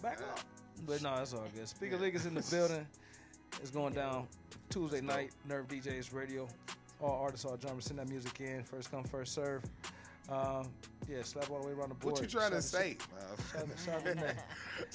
[0.00, 0.40] Back up.
[0.86, 1.68] But no, it's all good.
[1.68, 2.86] Speaker League is in the building.
[3.60, 4.26] It's going down
[4.70, 5.32] Tuesday night.
[5.46, 6.48] Nerve DJs Radio.
[7.00, 8.64] All artists, all drummers, Send that music in.
[8.64, 9.62] First come, first serve.
[10.28, 10.68] Um,
[11.08, 12.14] yeah, slap all the way around the board.
[12.14, 12.96] What you trying to say?
[13.18, 14.32] out to- shout out to Renee.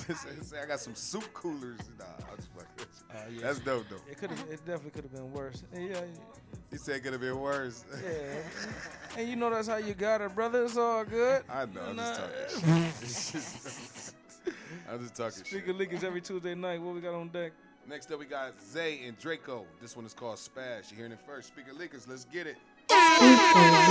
[0.08, 1.80] Just say I got some soup coolers.
[2.00, 2.86] Nah, I'm just fucking.
[3.12, 3.42] Uh, yeah.
[3.42, 3.98] That's dope, though.
[4.10, 4.40] It could have.
[4.50, 5.64] It definitely could have been worse.
[5.74, 6.02] And yeah,
[6.72, 7.84] He said it could have been worse.
[8.04, 9.20] yeah.
[9.20, 10.64] and you know that's how you got it, brother.
[10.64, 11.44] It's all good.
[11.50, 11.82] I know.
[11.90, 12.20] I'm just
[12.66, 12.78] Nah.
[12.78, 14.14] talking.
[14.90, 15.48] I'm just talking shit.
[15.48, 16.82] Speaker League every Tuesday night.
[16.82, 17.52] What we got on deck?
[17.88, 19.66] Next up, we got Zae and Drak-O.
[19.82, 20.90] This one is called Spaz.
[20.92, 21.48] You're hearing it first.
[21.50, 22.58] Speaker Leakers, let's get it.
[23.56, 23.88] I'm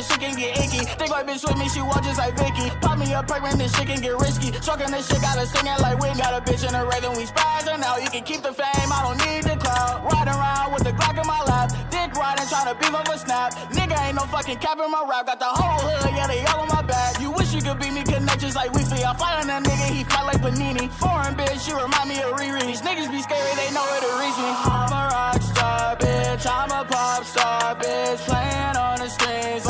[0.00, 0.80] This shit can get icky.
[0.96, 2.72] Think my bitch with me, she walk just like Vicky.
[2.80, 4.48] Pop me up, pregnant, this shit can get risky.
[4.48, 7.28] Trucking this shit, gotta sing it like we Got a bitch in a rhythm, we
[7.28, 8.00] spazzing now.
[8.00, 10.00] You can keep the fame, I don't need the clout.
[10.08, 11.68] Riding around with the Glock in my lap.
[11.92, 13.52] Dick riding, trying to beef up a snap.
[13.76, 15.26] Nigga ain't no fucking cap in my rap.
[15.26, 17.20] Got the whole hood, yeah, they all on my back.
[17.20, 19.04] You wish you could beat me, connections like Weasley.
[19.04, 20.88] I fight on that nigga, he fight like Panini.
[20.96, 22.64] Foreign bitch, you remind me of Riri.
[22.64, 24.48] These niggas be scary, they know where to reach me.
[24.48, 26.48] I'm a rock star, bitch.
[26.48, 28.24] I'm a pop star, bitch.
[28.24, 29.69] Playing on the strings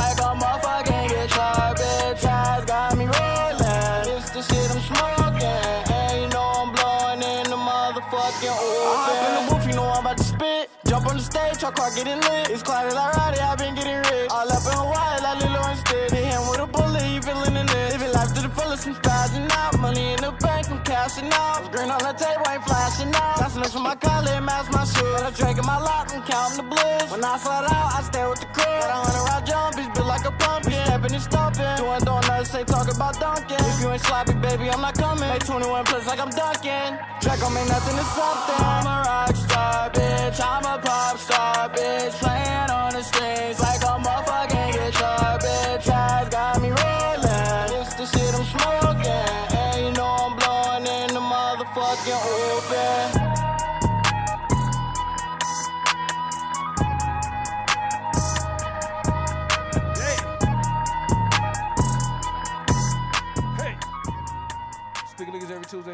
[8.00, 8.96] motherfucking oil.
[8.96, 10.70] I in the booth, you know I'm about to spit.
[10.86, 12.50] Jump on the stage, truck car getting lit.
[12.50, 14.30] It's cloudy like Roddy, i been getting rich.
[14.30, 16.10] All up in Hawaii like Lilo Stitch.
[16.10, 17.92] Hit him with a bullet, he feeling in it.
[17.92, 19.78] Living life to the fullest, I'm spazzing out.
[19.78, 21.70] Money in the bank, I'm cashing out.
[21.72, 23.38] Green on the table, ain't flashing out.
[23.38, 25.20] That's next for my collar, match my shoes.
[25.20, 27.10] Got a drink in my lap, I'm counting the blues.
[27.10, 28.64] When I slide out, I stay with the crew.
[28.64, 30.72] Got a hundred round jumpies, built like a pumpkin.
[30.86, 31.76] Stepping and stomping.
[31.76, 33.60] Doing donuts, ain't talking about dunking.
[33.60, 34.89] If you ain't sloppy, baby, I'm not
[35.20, 35.34] coming.
[35.34, 36.98] Make 21 plus like I'm dunking.
[37.20, 38.64] Draco make nothing to something.
[38.64, 40.40] I'm a rock star, bitch.
[40.40, 42.12] I'm a pop star, bitch.
[42.20, 43.69] Playing on the strings like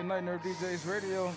[0.07, 0.25] night.
[0.25, 1.33] Nerve DJs Radio.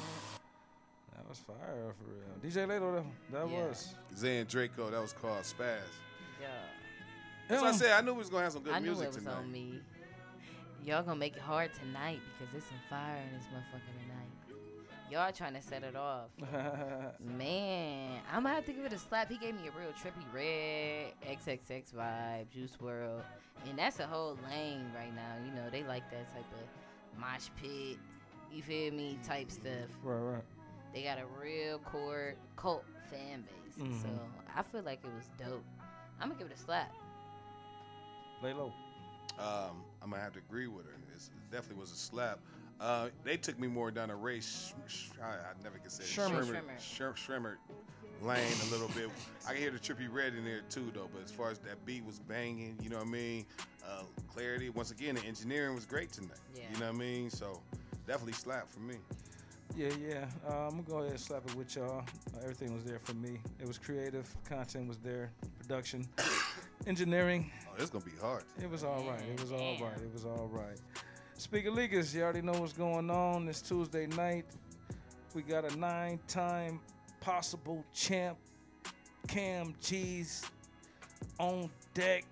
[1.15, 2.51] That was fire for real.
[2.51, 3.67] DJ Lato, that, that Yeah.
[3.67, 3.93] was.
[4.15, 5.79] Zae and Drak-O, that was called Spaz.
[6.41, 6.47] Yeah.
[7.47, 7.91] That's what I said.
[7.91, 9.33] I knew we was gonna have some good I knew music it was tonight.
[9.37, 9.81] on me.
[10.85, 14.55] Y'all gonna make it hard tonight because there's some fire in this motherfucker tonight.
[15.11, 16.29] Y'all trying to set it off.
[17.19, 19.29] Man, I'm gonna have to give it a slap.
[19.29, 23.21] He gave me a real Trippie Redd XXX vibe, Juice WRLD,
[23.67, 25.33] and that's a whole lane right now.
[25.45, 27.97] You know they like that type of mosh pit,
[28.53, 29.73] you feel me, type stuff.
[30.03, 30.43] Right, right.
[30.93, 34.01] They got a real core cult fan base, Mhm.
[34.01, 34.07] so
[34.55, 35.63] I feel like it was dope.
[36.19, 36.91] I'm gonna give it a slap.
[38.41, 38.73] Lay low.
[39.37, 40.93] Um, I'm gonna have to agree with her.
[41.13, 42.39] It's, it definitely was a slap.
[42.79, 44.73] Uh, they took me more down a race.
[44.87, 46.07] Sh- sh- I, I never can say it.
[46.07, 46.43] Shermer.
[46.77, 47.13] Shermer.
[47.15, 47.55] Shermer
[48.21, 49.09] lane a little bit.
[49.47, 51.09] I can hear the Trippie Redd in there too, though.
[51.13, 53.45] But as far as that beat was banging, you know what I mean.
[53.85, 54.69] Uh, clarity.
[54.69, 56.31] Once again, the engineering was great tonight.
[56.55, 56.63] Yeah.
[56.73, 57.29] You know what I mean.
[57.29, 57.61] So
[58.09, 58.95] definitely slap for me.
[59.77, 60.25] Yeah, yeah.
[60.49, 61.99] Uh, I'm gonna go ahead and slap it with y'all.
[61.99, 63.39] Uh, everything was there for me.
[63.61, 64.27] It was creative.
[64.49, 65.29] Content was there.
[65.59, 66.07] Production,
[66.87, 67.51] engineering.
[67.67, 68.45] Oh, it's gonna be hard.
[68.59, 69.21] It was all right.
[69.31, 69.97] It was all right.
[70.01, 70.79] It was all right.
[71.37, 73.45] Speaker Leakers, you already know what's going on.
[73.45, 74.45] This Tuesday night,
[75.35, 76.79] we got a nine-time
[77.21, 78.39] possible champ,
[79.27, 80.43] Kam Geez,
[81.37, 82.25] on deck.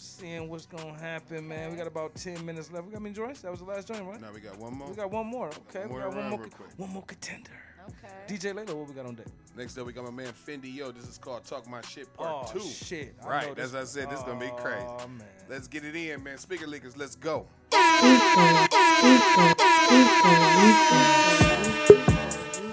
[0.00, 1.72] Seeing what's gonna happen, man.
[1.72, 2.86] We got about ten minutes left.
[2.86, 3.40] We got me Joyce.
[3.40, 4.20] That was the last joint, right?
[4.20, 4.88] Now we got one more.
[4.88, 5.48] We got one more.
[5.68, 6.38] Okay, More we got one more.
[6.38, 7.50] co- One more contender.
[7.88, 8.14] Okay.
[8.36, 9.26] DJ Laylo, what we got on deck?
[9.56, 10.94] Next up, we got my man Ffendiyo.
[10.94, 12.60] This is called Talk My Shit Part Oh, Two.
[12.60, 13.16] shit.
[13.20, 14.10] I know Right, this- that's what I said.
[14.10, 14.86] This is gonna be oh, crazy.
[14.86, 15.26] Oh, man.
[15.48, 16.38] Let's get it in, man.
[16.38, 17.46] Speaker leakers, let's go.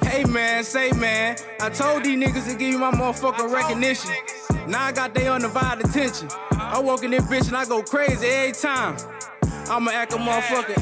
[0.03, 4.11] Hey man, say man, I told these niggas to give you my motherfucking recognition.
[4.67, 6.29] Now I got they undivided attention.
[6.75, 8.97] I walk in this bitch and I go crazy every time.
[9.69, 10.75] I'ma act a motherfucker.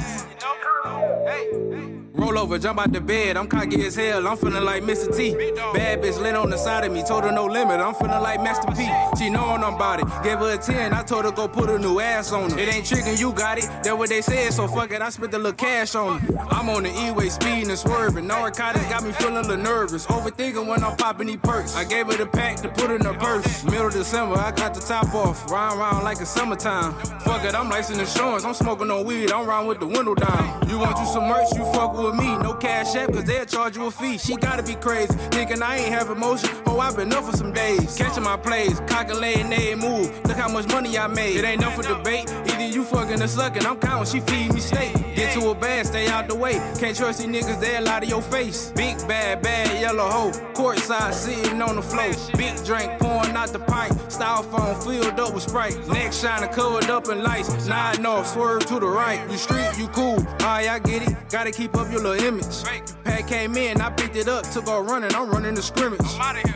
[2.24, 3.36] Roll over, jump out the bed.
[3.36, 4.26] I'm cocky as hell.
[4.26, 5.14] I'm feeling like Mr.
[5.14, 5.34] T.
[5.74, 7.04] Bad bitch lit on the side of me.
[7.04, 7.82] Told her no limit.
[7.82, 8.90] I'm feeling like Master P.
[9.18, 10.06] She knowin' I'm about it.
[10.24, 10.94] Gave her a 10.
[10.94, 12.58] I told her go put a new ass on her.
[12.58, 13.66] It ain't tricking, you got it.
[13.84, 15.02] That what they said, so fuck it.
[15.02, 16.38] I spent a little cash on her.
[16.50, 18.26] I'm on the E-way speeding and swerving.
[18.26, 20.06] Narcotics got me feeling a little nervous.
[20.06, 21.76] Overthinking when I'm popping these perks.
[21.76, 23.66] I gave her the pack to put in her purse.
[23.66, 25.52] Middle December, I got the top off.
[25.52, 26.94] Round round like it's summertime.
[27.26, 28.46] Fuck it, I'm licensed insurance.
[28.46, 29.30] I'm smoking on weed.
[29.34, 30.70] I'm round with the window down.
[30.70, 31.50] You want you some merch?
[31.56, 32.38] You fuck with me.
[32.38, 34.18] No cash app, cause they'll charge you a fee.
[34.18, 35.14] She gotta be crazy.
[35.32, 36.50] Thinking I ain't have emotion.
[36.66, 37.98] Oh, I've been up for some days.
[37.98, 38.80] Catching my plays.
[38.88, 40.12] Calculating they move.
[40.26, 41.38] Look how much money I made.
[41.38, 42.30] It ain't enough for debate.
[42.46, 43.66] Either you fucking or sucking.
[43.66, 44.12] I'm counting.
[44.12, 44.94] She feed me steak.
[45.16, 46.54] Get to a bag, stay out the way.
[46.80, 48.72] Can't trust these niggas, they'll lie to your face.
[48.76, 50.32] Big bad, bad yellow hoe.
[50.54, 52.12] Courtside sitting on the floor.
[52.36, 53.92] Big drink pouring out the pipe.
[54.10, 55.78] Styrofoam filled up with Sprite.
[55.88, 57.68] Neck shining covered up in lights.
[57.68, 59.22] Nine off, swerve to the right.
[59.30, 60.20] You street, you cool.
[60.42, 61.16] Alright, I get it.
[61.30, 63.03] Gotta keep up your little image.
[63.14, 65.14] Pat came in, I picked it up, took off running.
[65.14, 66.02] I'm running the scrimmage.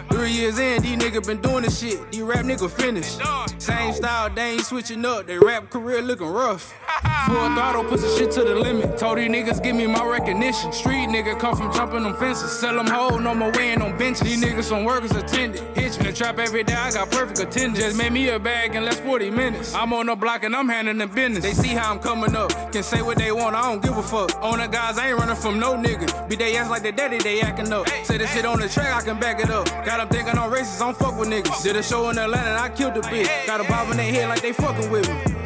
[0.10, 2.12] Three years in, these niggas been doing this shit.
[2.12, 3.20] These rap niggas finished.
[3.62, 5.28] Same style, they ain't switching up.
[5.28, 6.74] They rap career looking rough.
[7.28, 8.98] Full throttle, put the shit to the limit.
[8.98, 10.72] Told these niggas give me my recognition.
[10.72, 12.52] Street nigga come from jumping them fences.
[12.52, 14.22] Sell them whole, no more weighing on benches.
[14.22, 15.62] These niggas some workers attended.
[15.78, 17.80] Hitch me the trap every day, I got perfect attendance.
[17.80, 19.76] Just made me a bag in less 40 minutes.
[19.76, 21.44] I'm on the block and I'm handling the business.
[21.44, 22.50] They see how I'm coming up.
[22.72, 24.34] Can say what they want, I don't give a fuck.
[24.42, 26.30] On the guys, I ain't running from no nigga.
[26.30, 27.88] Be they ass like their daddy, they acting up.
[28.04, 29.66] Say this shit on the track, I can back it up.
[29.86, 31.64] Got them thinking I'm racist, I don't fuck with niggas.
[31.64, 33.46] Did a show in Atlanta, I killed the bitch.
[33.46, 35.38] Got a bob in their head like they fucking with me.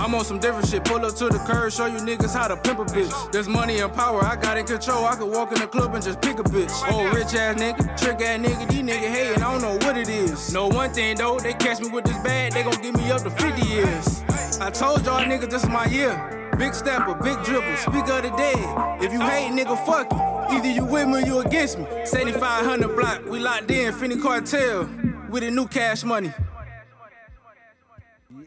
[0.00, 0.82] I'm on some different shit.
[0.84, 3.32] Pull up to the curb, show you niggas how to pimp a bitch.
[3.32, 5.04] There's money and power, I got in control.
[5.04, 6.72] I could walk in the club and just pick a bitch.
[6.90, 10.08] Oh, rich ass nigga, trick ass nigga, these niggas hating, I don't know what it
[10.08, 10.54] is.
[10.54, 13.22] Know one thing though, they catch me with this bag, they gon' give me up
[13.22, 14.22] to 50 years.
[14.58, 16.50] I told y'all niggas this is my year.
[16.58, 19.02] Big stepper, big dripper, speak of the dead.
[19.02, 20.29] If you hate, nigga, fuck you.
[20.50, 21.86] Either you with me or you against me.
[22.04, 24.88] 7500 block, we locked in, Finny Cartel,
[25.28, 26.32] with the new cash money.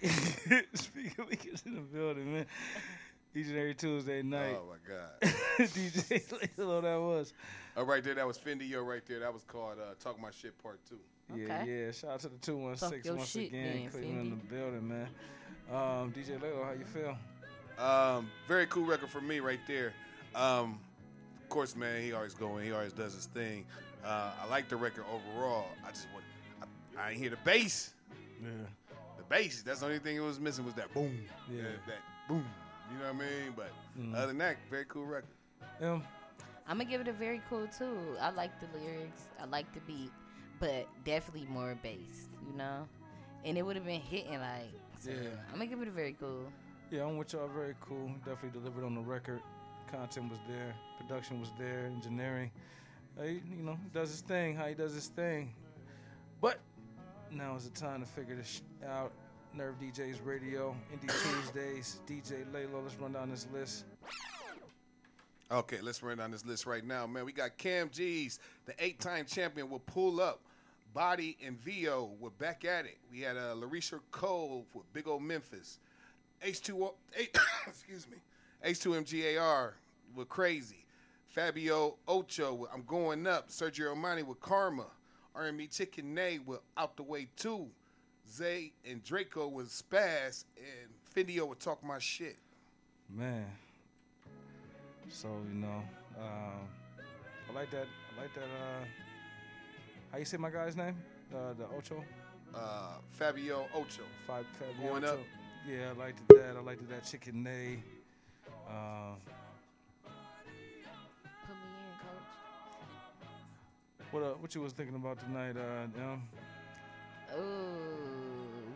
[0.74, 2.46] Speaker Leakers in the building, man.
[3.34, 4.58] Each and every Tuesday night.
[4.60, 5.12] Oh my God.
[5.58, 6.24] DJ
[6.58, 7.34] Laylo, that was.
[7.78, 9.20] Oh, right there, that was Ffendiyo right there.
[9.20, 11.00] That was called uh, Talk My Shit Part Two.
[11.34, 11.92] Yeah, yeah.
[11.92, 13.64] Shout out to the 216 once shit, again.
[13.64, 15.08] man, Cleveland in the building, man.
[15.72, 17.18] Um, DJ Laylo, how you feel?
[17.84, 19.94] Um, very cool record for me right there.
[20.36, 20.93] Um, of
[21.54, 22.66] course, man, he always going.
[22.66, 23.66] He always does his thing.
[24.04, 25.68] Uh, I like the record overall.
[25.86, 26.26] I just want.
[26.98, 27.94] I, I ain't hear the bass.
[28.42, 28.50] Yeah.
[29.18, 29.62] The bass.
[29.62, 31.16] That's the only thing it was missing was that boom.
[31.52, 31.62] Yeah.
[31.64, 31.98] That, that
[32.28, 32.44] boom.
[32.92, 33.54] You know what I mean?
[33.56, 34.16] But Mhm.
[34.16, 35.30] other than that, very cool record.
[35.80, 36.00] Yeah.
[36.68, 37.98] I'm gonna give it a very cool too.
[38.20, 39.24] I like the lyrics.
[39.40, 40.12] I like the beat,
[40.60, 42.30] but definitely more bass.
[42.50, 42.88] You know,
[43.46, 44.72] and it would have been hitting like.
[45.00, 45.30] So Yeah.
[45.50, 46.52] I'm gonna give it a very cool.
[46.90, 47.48] Yeah, I'm with y'all.
[47.48, 48.10] Very cool.
[48.26, 49.42] Definitely delivered on the record.
[49.92, 50.74] Content was there.
[51.00, 51.86] Production was there.
[51.86, 52.52] Engineering.
[53.20, 54.56] Uh, he, you know, he does his thing.
[54.56, 55.54] How he does his thing.
[56.42, 56.60] But
[57.32, 59.12] now is the time to figure this sh- out.
[59.54, 61.12] Nerve DJs Radio, Indie
[61.44, 62.82] Tuesdays, DJ Laylo.
[62.84, 63.86] Let's run down this list.
[65.52, 67.26] Okay, let's run down this list right now, man.
[67.26, 70.42] We got Kam Geez, the eight-time champion, will pull up.
[70.96, 72.98] Body and VO, we're back at it.
[73.12, 75.80] We had uh, LaResha Cole with Big Old Memphis.
[76.44, 77.30] H2O, H,
[77.68, 78.18] excuse me,
[78.66, 79.74] H2MG-AR
[80.16, 80.86] with Krazy.
[81.28, 83.50] Fabio Ocho with I'm Going Up.
[83.50, 84.86] Sergio Armani with Karma.
[85.36, 87.68] R&B Chicken Nae with Out the Way 2.
[88.32, 90.46] Zae and Drak-O with Spaz.
[90.58, 90.92] And
[91.28, 92.38] Ffendiyo with Talk My Shit.
[93.10, 93.46] Man.
[95.10, 95.84] So you know,
[96.20, 96.68] um,
[97.50, 97.86] I like that.
[98.18, 98.42] I like that.
[98.44, 98.86] Uh,
[100.12, 100.96] how you say my guy's name?
[101.34, 102.04] Uh, the Ocho.
[102.56, 104.04] Uh, Fabio Ocho.
[104.26, 105.14] Five, Fabio Going Ocho.
[105.14, 105.20] up.
[105.70, 106.56] Yeah, I liked that.
[106.58, 107.78] I liked that Chicken Nae.
[108.70, 109.16] Uh,
[110.04, 112.30] Put me in, coach.
[114.12, 115.56] what uh, what you was thinking about tonight?
[115.58, 116.22] Uh, um,
[117.36, 117.42] Oh,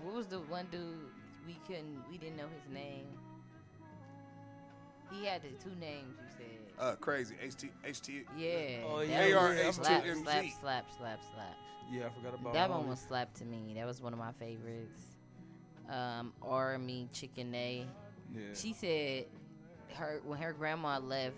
[0.03, 0.81] what was the one dude
[1.45, 3.05] we couldn't, we didn't know his name?
[5.11, 6.83] He had the two names you said.
[6.83, 7.35] Uh, crazy.
[7.43, 8.23] HT, HT.
[8.38, 8.83] Yeah.
[8.88, 11.55] Oh, yeah, one yeah, was I'm slap, slap, slap, slap, slap.
[11.91, 13.07] yeah, I forgot about That all one was these.
[13.07, 13.73] slap to me.
[13.75, 15.01] That was one of my favorites.
[15.89, 17.85] Um, Army Chicken A.
[18.35, 18.41] Yeah.
[18.53, 19.25] She said
[19.97, 21.37] her when her grandma left,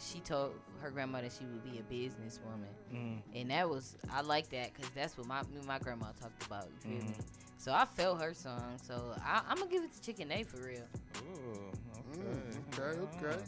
[0.00, 3.20] she told her grandma that she would be a businesswoman, Mm.
[3.34, 6.66] and that was I like that because that's what my me my grandma talked about.
[6.70, 7.12] You feel me?
[7.12, 7.24] Mhm.
[7.58, 8.78] So I felt her song.
[8.82, 10.86] So I, I'm gonna give it to Chicken A for real.
[11.22, 11.70] Ooh,
[12.12, 12.22] okay.
[12.22, 13.38] Mm, okay, okay.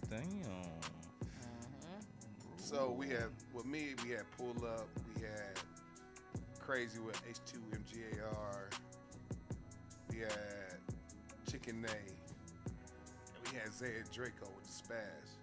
[0.48, 0.62] Ah,
[1.30, 2.02] damn.
[2.56, 5.58] So we had with me, we had pull up, we had
[6.60, 8.70] Krazy with H2 MGAR,
[10.10, 10.80] we had
[11.50, 11.88] Chicken Nae,
[13.50, 15.38] and had Zae and Drak-O with the Spaz.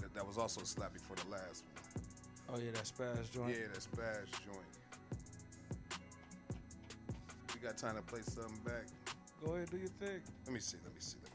[0.00, 2.54] That, that, was also slappy for the last one.
[2.54, 3.50] Oh yeah, that spaz joint.
[3.50, 4.58] Yeah, that Spaz joint.
[7.54, 8.86] We got time to play something back.
[9.44, 10.20] Go ahead, do your thing.
[10.44, 11.27] Let me see, let me see, let me see.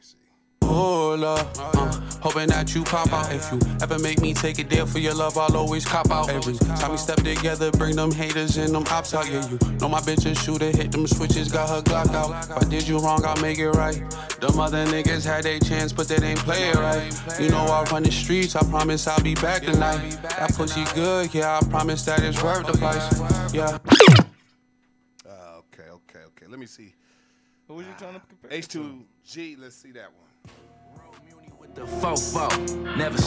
[0.73, 3.31] Pull up, uh, hoping that you pop out.
[3.31, 6.29] If you ever make me take a deal for your love, I'll always cop out.
[6.29, 9.29] Every time we step together, bring them haters and them ops out.
[9.29, 12.49] Yeah, you know my bitch a shooter, hit them switches, got her Glock out.
[12.49, 13.97] If I did you wrong, I'll make it right.
[14.41, 17.39] Them other niggas had their chance, but they ain't play it right.
[17.39, 20.17] You know I run the streets, I promise I'll be back tonight.
[20.23, 23.53] That pussy good, yeah, I promise that it's worth the price.
[23.53, 23.77] Yeah.
[25.23, 26.47] Uh, okay, okay, okay.
[26.47, 26.95] Let me see.
[27.67, 28.59] Who was you trying to compare?
[28.59, 30.32] H2G, let's see that one.
[31.75, 32.47] The fofo,
[32.95, 33.17] never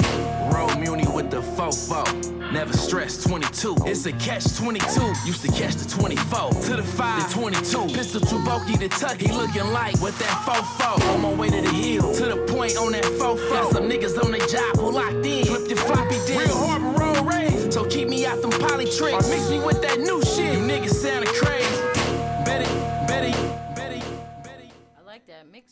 [0.55, 2.05] roll muni with the fofo,
[2.53, 3.75] never stress 22.
[3.87, 4.87] It's a catch 22.
[5.25, 7.87] Used to catch the 24 to the 5 to 22.
[7.93, 9.21] Pistol too bulky to tuck.
[9.21, 11.15] He looking like with that fofo.
[11.15, 13.51] On my way to the hill, to the point on that fofo.
[13.51, 15.45] Got some niggas on their job who locked in.
[15.45, 16.39] Flip your floppy disk.
[16.39, 17.73] Real harbor road raised.
[17.73, 19.27] So keep me out them poly tricks.
[19.27, 20.53] Or mix me with that new shit.
[20.55, 21.66] You niggas sounding crazy.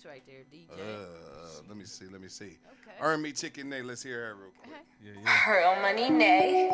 [0.05, 0.69] Like right there, DJ.
[0.79, 2.59] Uh, let me see, let me see.
[3.01, 3.81] Earn me Chicken Nae.
[3.81, 4.75] Let's hear her real quick.
[5.03, 6.69] Yeah, Her money nay.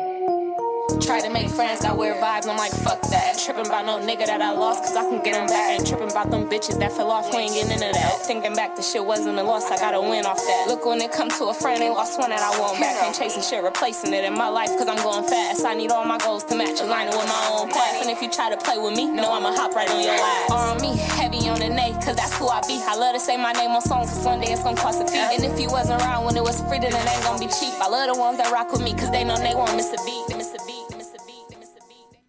[0.99, 2.47] Try to make friends, got wear vibes.
[2.47, 3.39] I'm like, fuck that.
[3.39, 5.79] Tripping about no nigga that I lost, cause I can get him back.
[5.79, 8.11] Ain't tripping about them bitches that fell off, we ain't getting into that.
[8.27, 10.65] Thinking back, the shit wasn't a loss, I gotta win off that.
[10.67, 13.01] Look, when it comes to a friend, they lost one that I want back.
[13.03, 15.65] Ain't chasing shit, replacing it in my life, cause I'm going fast.
[15.65, 18.01] I need all my goals to match, aligning with my own path.
[18.01, 20.51] And if you try to play with me, know I'ma hop right on your ass.
[20.51, 22.77] Or on me, heavy on the nay, cause that's who I be.
[22.83, 25.07] I love to say my name on songs, cause one day it's gonna cost a
[25.07, 25.19] fee.
[25.19, 27.73] And if you wasn't around when it was free, then it ain't gonna be cheap.
[27.79, 29.97] I love the ones that rock with me, cause they know they won't miss a
[30.03, 30.25] beat.
[30.27, 32.19] They miss a beat, they miss a beat, they miss a beat.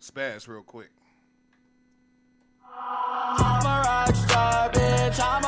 [0.00, 0.90] Spaz real quick.
[2.64, 5.20] I'm a rock star, bitch.
[5.20, 5.45] I'm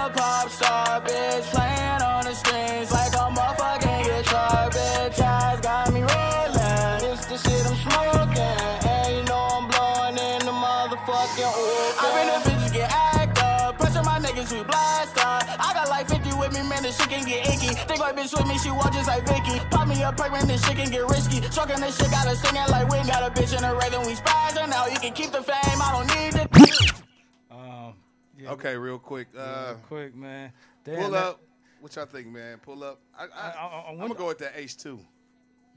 [18.48, 19.58] me, she walk just like Vicky.
[19.70, 20.46] Pop me a perk, man.
[20.48, 21.40] This shit can get risky.
[21.40, 24.02] Trucking this shit, gotta sing it like we got a bitch in a rhythm.
[24.06, 24.86] We spazzing now.
[24.86, 25.56] You can keep the fame.
[25.80, 27.02] I don't need it.
[27.50, 27.94] Um,
[28.38, 29.28] yeah, Okay, real quick.
[29.36, 30.52] Uh, yeah, quick, man.
[30.84, 31.40] Damn, pull that- up.
[31.80, 32.58] What y'all think, man?
[32.58, 33.00] Pull up.
[33.16, 34.98] I, I, I- I- I am gonna go with that H2.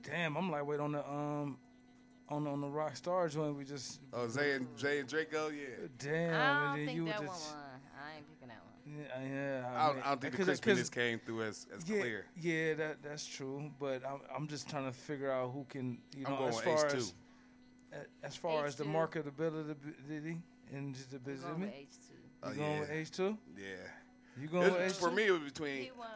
[0.04, 1.58] Damn, I'm like wait on the um
[2.28, 3.56] on on the rock star joint.
[3.56, 5.50] We just Oh, Zay and Zay and Draco.
[5.50, 5.88] Yeah.
[6.00, 6.34] damn.
[6.34, 7.32] I don't and then think you that just, won.
[7.32, 7.71] I ain't picking that one.
[8.86, 9.72] Yeah, yeah.
[9.76, 12.00] I don't, mean, I don't think the 'cause- crispiness 'cause- came through as, as yeah,
[12.00, 12.26] clear.
[12.40, 13.72] Yeah, that that's true.
[13.80, 16.56] But I'm I'm just trying to figure out who can you I'm know going as
[16.56, 16.96] with far H2.
[16.98, 17.14] as
[18.24, 20.42] as far as the marketability
[20.74, 21.50] and just the We're business.
[21.52, 22.12] going with H2.
[22.44, 22.80] Oh, going yeah.
[22.80, 23.38] with H two?
[23.58, 23.66] Yeah.
[24.40, 25.84] You going It with was- H for me, it was between.
[25.84, 26.08] He won.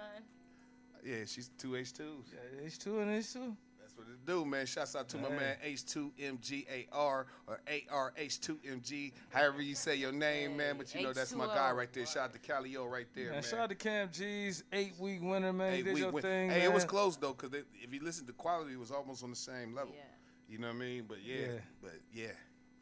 [1.04, 2.34] Yeah, she's two H2s.
[2.64, 3.56] H two and H two.
[3.96, 4.66] That's what it do, man.
[4.66, 10.78] Shouts out to my man H2MG-AR or ARH2MG, however you say your name, man.
[10.78, 12.06] But you know that's my guy right there.
[12.06, 13.44] Shout out to Calio right there, Man, man.
[13.44, 15.72] shout out to Kam Geez eight week winner, man.
[15.72, 16.50] Hey, you did your went- thing.
[16.50, 16.90] hey, it was man.
[16.90, 19.94] close though, cause if you listen, the quality it was almost on the same level.
[19.96, 20.02] Yeah.
[20.48, 21.06] You know what I mean?
[21.08, 21.48] But yeah, Yeah.
[21.82, 22.28] but yeah,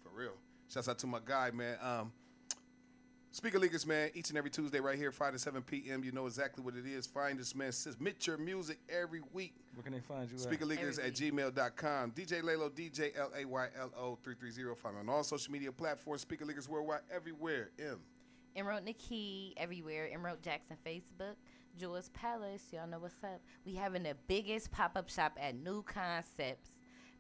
[0.03, 0.34] for real.
[0.70, 1.78] Shouts out to my guy, man.
[1.82, 2.11] Um,
[3.34, 6.04] Speaker Leakers, man, each and every Tuesday right here, 5 to 7 p.m.
[6.04, 7.08] You know exactly what it is.
[7.08, 7.72] Find us, man.
[7.72, 9.56] Submit your music every week.
[9.74, 10.38] Where can they find you?
[10.38, 10.44] at?
[10.44, 12.12] Speakerleakers at gmail.com.
[12.12, 14.80] DJ Laylo, DJ L A Y L O 330.
[14.80, 16.22] Find on all social media platforms.
[16.22, 17.72] Speaker Leakers worldwide, everywhere.
[17.80, 18.00] M.
[18.56, 20.10] Emerald Neki everywhere.
[20.14, 21.34] Emerald Jackson Facebook.
[21.76, 22.62] Jules Palace.
[22.72, 23.42] Y'all know what's up.
[23.66, 26.70] We having the biggest pop up shop at New Concepts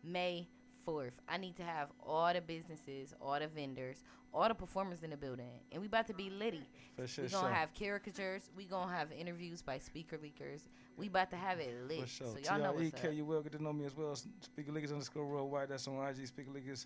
[0.03, 0.47] May
[0.87, 1.13] 4th.
[1.27, 4.03] I need to have all the businesses, all the vendors,
[4.33, 5.59] all the performers in the building.
[5.71, 6.63] And we about to be litty.
[6.95, 7.53] For sure, we gonna sure.
[7.53, 8.49] have caricatures.
[8.55, 10.61] We gonna have interviews by speaker leakers.
[10.97, 12.01] We about to have it lit.
[12.01, 12.27] For sure.
[12.27, 13.13] So y'all know what's T-R-E-K, up.
[13.15, 14.15] you will get to know me as well.
[14.15, 15.69] Speaker Leakers underscore worldwide.
[15.69, 16.27] That's on IG.
[16.27, 16.85] Speaker Leakers.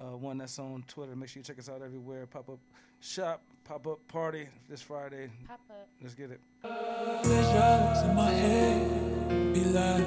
[0.00, 1.14] Uh, one that's on Twitter.
[1.14, 2.26] Make sure you check us out everywhere.
[2.26, 2.58] Pop up
[3.00, 5.30] shop, pop up party this Friday.
[5.46, 5.88] Pop up.
[6.02, 6.40] Let's get it.
[7.24, 10.06] Visions in my head be like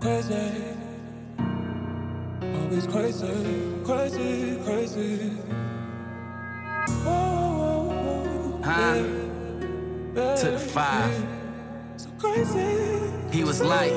[0.00, 0.89] crazy.
[2.70, 5.32] Always crazy, crazy, crazy.
[7.04, 8.94] Oh, Huh?
[10.36, 11.26] To the five.
[11.96, 13.00] So crazy.
[13.32, 13.90] He was like,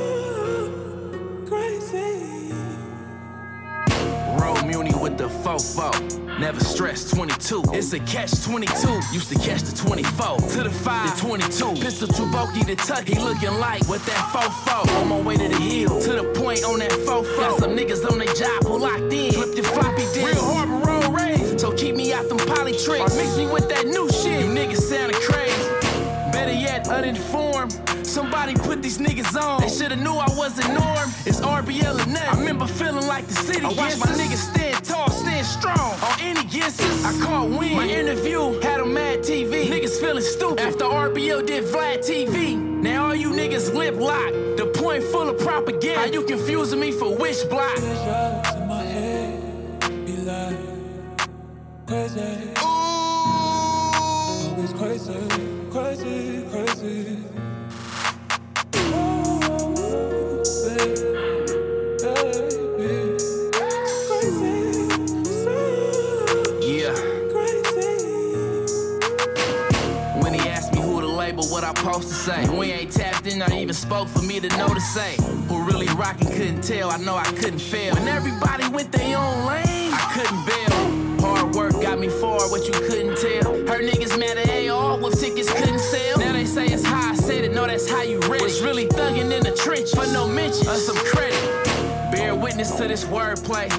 [4.84, 5.92] Muni with the fofo.
[6.40, 7.64] Never stress 22.
[7.74, 8.94] It's a catch 22.
[9.14, 10.38] Used to catch the 24.
[10.40, 11.16] To the 5.
[11.16, 11.82] The 22.
[11.82, 13.08] Pistol too bulky to tuck.
[13.08, 15.02] He looking like with that fofo.
[15.02, 16.02] On my way to the hill.
[16.02, 17.38] To the point on that fofo.
[17.38, 19.32] Got some niggas on their job who locked in.
[19.32, 20.26] Flip your floppy disk.
[20.26, 21.62] Real harbor road raised.
[21.62, 23.14] So keep me out them poly tricks.
[23.14, 24.42] Or mix me with that new shit.
[24.42, 25.70] You niggas sounding crazy.
[26.32, 27.80] Better yet, uninformed.
[28.06, 29.62] Somebody put these niggas on.
[29.62, 31.10] They shoulda knew I wasn't norm.
[31.26, 32.30] It's RBL and nothing.
[32.30, 33.66] I remember feeling like the city.
[33.66, 34.73] I watched my niggas stand
[35.44, 36.00] strong.
[36.02, 37.76] On any guesses, I caught wind.
[37.76, 39.68] My interview had a mad TV.
[39.68, 40.60] Niggas feeling stupid.
[40.60, 42.58] After RBO did Vlad TV.
[42.58, 44.32] Now all you niggas lip lock.
[44.58, 46.00] The point full of propaganda.
[46.00, 47.78] How you confusing me for which block?
[47.82, 48.94] Like
[51.88, 52.54] crazy.
[54.76, 55.14] Crazy,
[55.72, 57.18] crazy, crazy.
[58.76, 61.13] Oh, baby,
[72.02, 72.50] to say.
[72.50, 75.16] We ain't tapped in, not even spoke for me to know to say.
[75.48, 77.94] Who really rockin' couldn't tell, I know I couldn't fail.
[77.96, 81.28] When everybody went their own lane, I couldn't bail.
[81.28, 83.54] Hard work got me far, what you couldn't tell.
[83.68, 86.20] Her niggas mad at AR, with tickets couldn't sell.
[86.20, 88.44] Now they say it's how I said it, no, that's how you read it.
[88.44, 91.40] Was really thuggin' in the trench, for no mention of some credit.
[92.12, 93.70] Bear witness to this wordplay.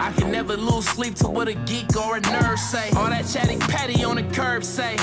[0.00, 2.90] I can never lose sleep to what a geek or a nerd say.
[2.96, 4.96] All that chatty patty on the curb say.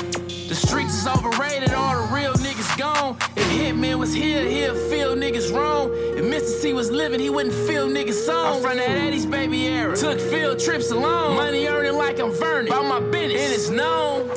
[0.50, 3.18] The streets is overrated, all the real niggas gone.
[3.36, 5.92] If Hitman was here, he'll feel niggas wrong.
[5.94, 6.62] If Mr.
[6.62, 8.56] C was living, he wouldn't feel niggas song.
[8.56, 9.98] I'm from that Eddie's baby era.
[9.98, 11.36] Took field trips alone.
[11.36, 12.72] Money earning like I'm Vernon.
[12.72, 14.30] About my business, and it's known.